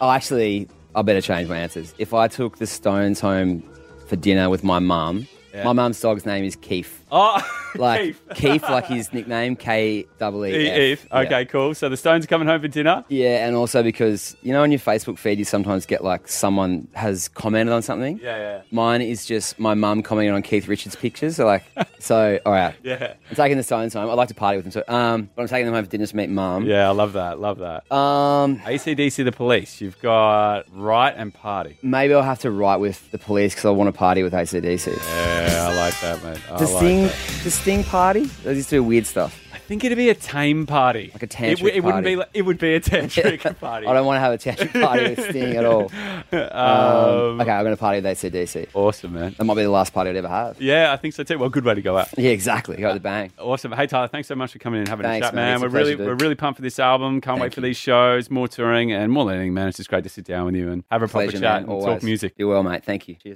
Oh, 0.00 0.10
actually, 0.10 0.66
I 0.92 1.02
better 1.02 1.20
change 1.20 1.48
my 1.48 1.56
answers. 1.56 1.94
If 1.98 2.12
I 2.12 2.26
took 2.26 2.58
the 2.58 2.66
Stones 2.66 3.20
home 3.20 3.62
for 4.08 4.16
dinner 4.16 4.50
with 4.50 4.64
my 4.64 4.80
mum, 4.80 5.28
Yeah. 5.54 5.62
my 5.62 5.72
mum's 5.72 6.00
dog's 6.00 6.26
name 6.26 6.44
is 6.44 6.56
Keith. 6.56 7.03
Oh, 7.14 7.40
Like 7.76 8.14
Keith. 8.36 8.62
Like 8.62 8.86
his 8.86 9.12
nickname, 9.12 9.56
K 9.56 10.06
double 10.20 10.46
E. 10.46 10.68
F. 10.68 10.78
Eve. 10.78 11.08
Yeah. 11.10 11.18
Okay, 11.22 11.44
cool. 11.46 11.74
So 11.74 11.88
the 11.88 11.96
Stones 11.96 12.24
are 12.24 12.28
coming 12.28 12.46
home 12.46 12.60
for 12.60 12.68
dinner. 12.68 13.04
Yeah, 13.08 13.44
and 13.48 13.56
also 13.56 13.82
because 13.82 14.36
you 14.42 14.52
know 14.52 14.62
on 14.62 14.70
your 14.70 14.78
Facebook 14.78 15.18
feed 15.18 15.40
you 15.40 15.44
sometimes 15.44 15.84
get 15.84 16.04
like 16.04 16.28
someone 16.28 16.86
has 16.92 17.26
commented 17.26 17.72
on 17.74 17.82
something. 17.82 18.20
Yeah, 18.22 18.36
yeah. 18.36 18.62
Mine 18.70 19.02
is 19.02 19.26
just 19.26 19.58
my 19.58 19.74
mum 19.74 20.04
commenting 20.04 20.32
on 20.32 20.42
Keith 20.42 20.68
Richards' 20.68 20.94
pictures. 20.94 21.34
So 21.34 21.46
like, 21.46 21.64
so 21.98 22.38
all 22.46 22.52
right, 22.52 22.76
Yeah. 22.84 23.14
I'm 23.28 23.34
taking 23.34 23.56
the 23.56 23.64
Stones 23.64 23.92
home. 23.94 24.08
I'd 24.08 24.14
like 24.14 24.28
to 24.28 24.34
party 24.34 24.58
with 24.58 24.66
them. 24.66 24.70
So, 24.70 24.84
um, 24.86 25.28
but 25.34 25.42
I'm 25.42 25.48
taking 25.48 25.66
them 25.66 25.74
home 25.74 25.84
for 25.84 25.90
dinner 25.90 26.06
to 26.06 26.16
meet 26.16 26.30
mum. 26.30 26.66
Yeah, 26.66 26.88
I 26.88 26.92
love 26.92 27.14
that. 27.14 27.40
Love 27.40 27.58
that. 27.58 27.90
Um, 27.92 28.60
ACDC, 28.60 29.24
The 29.24 29.32
Police. 29.32 29.80
You've 29.80 30.00
got 30.00 30.66
Right 30.72 31.12
and 31.16 31.34
Party. 31.34 31.76
maybe 31.82 32.14
I'll 32.14 32.22
have 32.22 32.38
to 32.40 32.52
write 32.52 32.76
with 32.76 33.10
the 33.10 33.18
police 33.18 33.52
because 33.52 33.64
I 33.64 33.70
want 33.70 33.88
to 33.92 33.98
party 33.98 34.22
with 34.22 34.32
ACDC. 34.32 34.96
Yeah, 34.96 35.66
I 35.70 35.74
like 35.76 35.98
that, 36.02 36.22
mate. 36.22 36.38
I 36.52 36.58
The 36.58 36.66
like 36.66 36.82
Sting, 37.08 37.44
the 37.44 37.50
Sting 37.50 37.84
party. 37.84 38.24
They 38.24 38.54
just 38.54 38.70
do 38.70 38.82
weird 38.82 39.06
stuff. 39.06 39.40
I 39.52 39.58
think 39.66 39.82
it'd 39.82 39.96
be 39.96 40.10
a 40.10 40.14
tame 40.14 40.66
party. 40.66 41.10
Like 41.14 41.22
a 41.22 41.24
It, 41.24 41.30
tantric 41.30 41.56
w- 41.58 41.74
it 41.74 41.80
wouldn't 41.82 42.04
party. 42.04 42.10
be. 42.10 42.16
Like, 42.16 42.28
it 42.34 42.42
would 42.42 42.58
be 42.58 42.74
a 42.74 42.80
tantric 42.80 43.58
party. 43.60 43.86
I 43.86 43.94
don't 43.94 44.04
want 44.04 44.16
to 44.16 44.20
have 44.20 44.32
a 44.34 44.38
tantric 44.38 44.78
party 44.82 45.14
with 45.14 45.30
Sting 45.30 45.56
at 45.56 45.64
all. 45.64 45.90
Um, 46.34 47.40
okay, 47.40 47.50
I'm 47.50 47.64
going 47.64 47.74
to 47.74 47.76
party 47.76 48.00
with 48.00 48.04
ACDC. 48.18 48.68
Awesome, 48.74 49.12
man. 49.14 49.34
That 49.38 49.44
might 49.44 49.54
be 49.54 49.62
the 49.62 49.70
last 49.70 49.92
party 49.92 50.10
I'd 50.10 50.16
ever 50.16 50.28
have. 50.28 50.60
Yeah, 50.60 50.92
I 50.92 50.96
think 50.96 51.14
so 51.14 51.22
too. 51.22 51.38
Well, 51.38 51.48
good 51.48 51.64
way 51.64 51.74
to 51.74 51.82
go 51.82 51.96
out. 51.96 52.08
Yeah, 52.18 52.30
exactly. 52.30 52.76
Go 52.76 52.88
with 52.88 52.96
the 52.96 53.00
bang. 53.00 53.30
Awesome. 53.38 53.70
Hey 53.72 53.86
Tyler, 53.86 54.08
thanks 54.08 54.28
so 54.28 54.34
much 54.34 54.52
for 54.52 54.58
coming 54.58 54.78
in 54.78 54.82
and 54.82 54.88
having 54.88 55.04
Thanks, 55.04 55.26
a 55.26 55.28
chat, 55.28 55.34
man. 55.34 55.44
man. 55.46 55.54
It's 55.54 55.62
a 55.62 55.66
We're 55.68 55.78
really 55.78 55.96
dude. 55.96 56.06
we're 56.06 56.14
really 56.16 56.34
pumped 56.34 56.56
for 56.56 56.62
this 56.62 56.78
album. 56.78 57.20
Can't 57.20 57.40
wait 57.40 57.54
for 57.54 57.60
these 57.60 57.76
shows, 57.76 58.30
more 58.30 58.48
touring, 58.48 58.92
and 58.92 59.12
more 59.12 59.24
learning, 59.24 59.54
man. 59.54 59.68
It's 59.68 59.76
just 59.76 59.90
great 59.90 60.02
to 60.04 60.10
sit 60.10 60.24
down 60.24 60.46
with 60.46 60.54
you 60.56 60.70
and 60.72 60.84
have 60.90 61.02
a 61.02 61.08
proper 61.08 61.26
Pleasure, 61.26 61.40
chat 61.40 61.62
man. 61.66 61.70
and 61.76 61.82
talk 61.84 62.02
music. 62.02 62.34
You're 62.36 62.48
well, 62.48 62.62
mate. 62.62 62.84
Thank 62.84 63.08
you. 63.08 63.14
Cheers. 63.16 63.32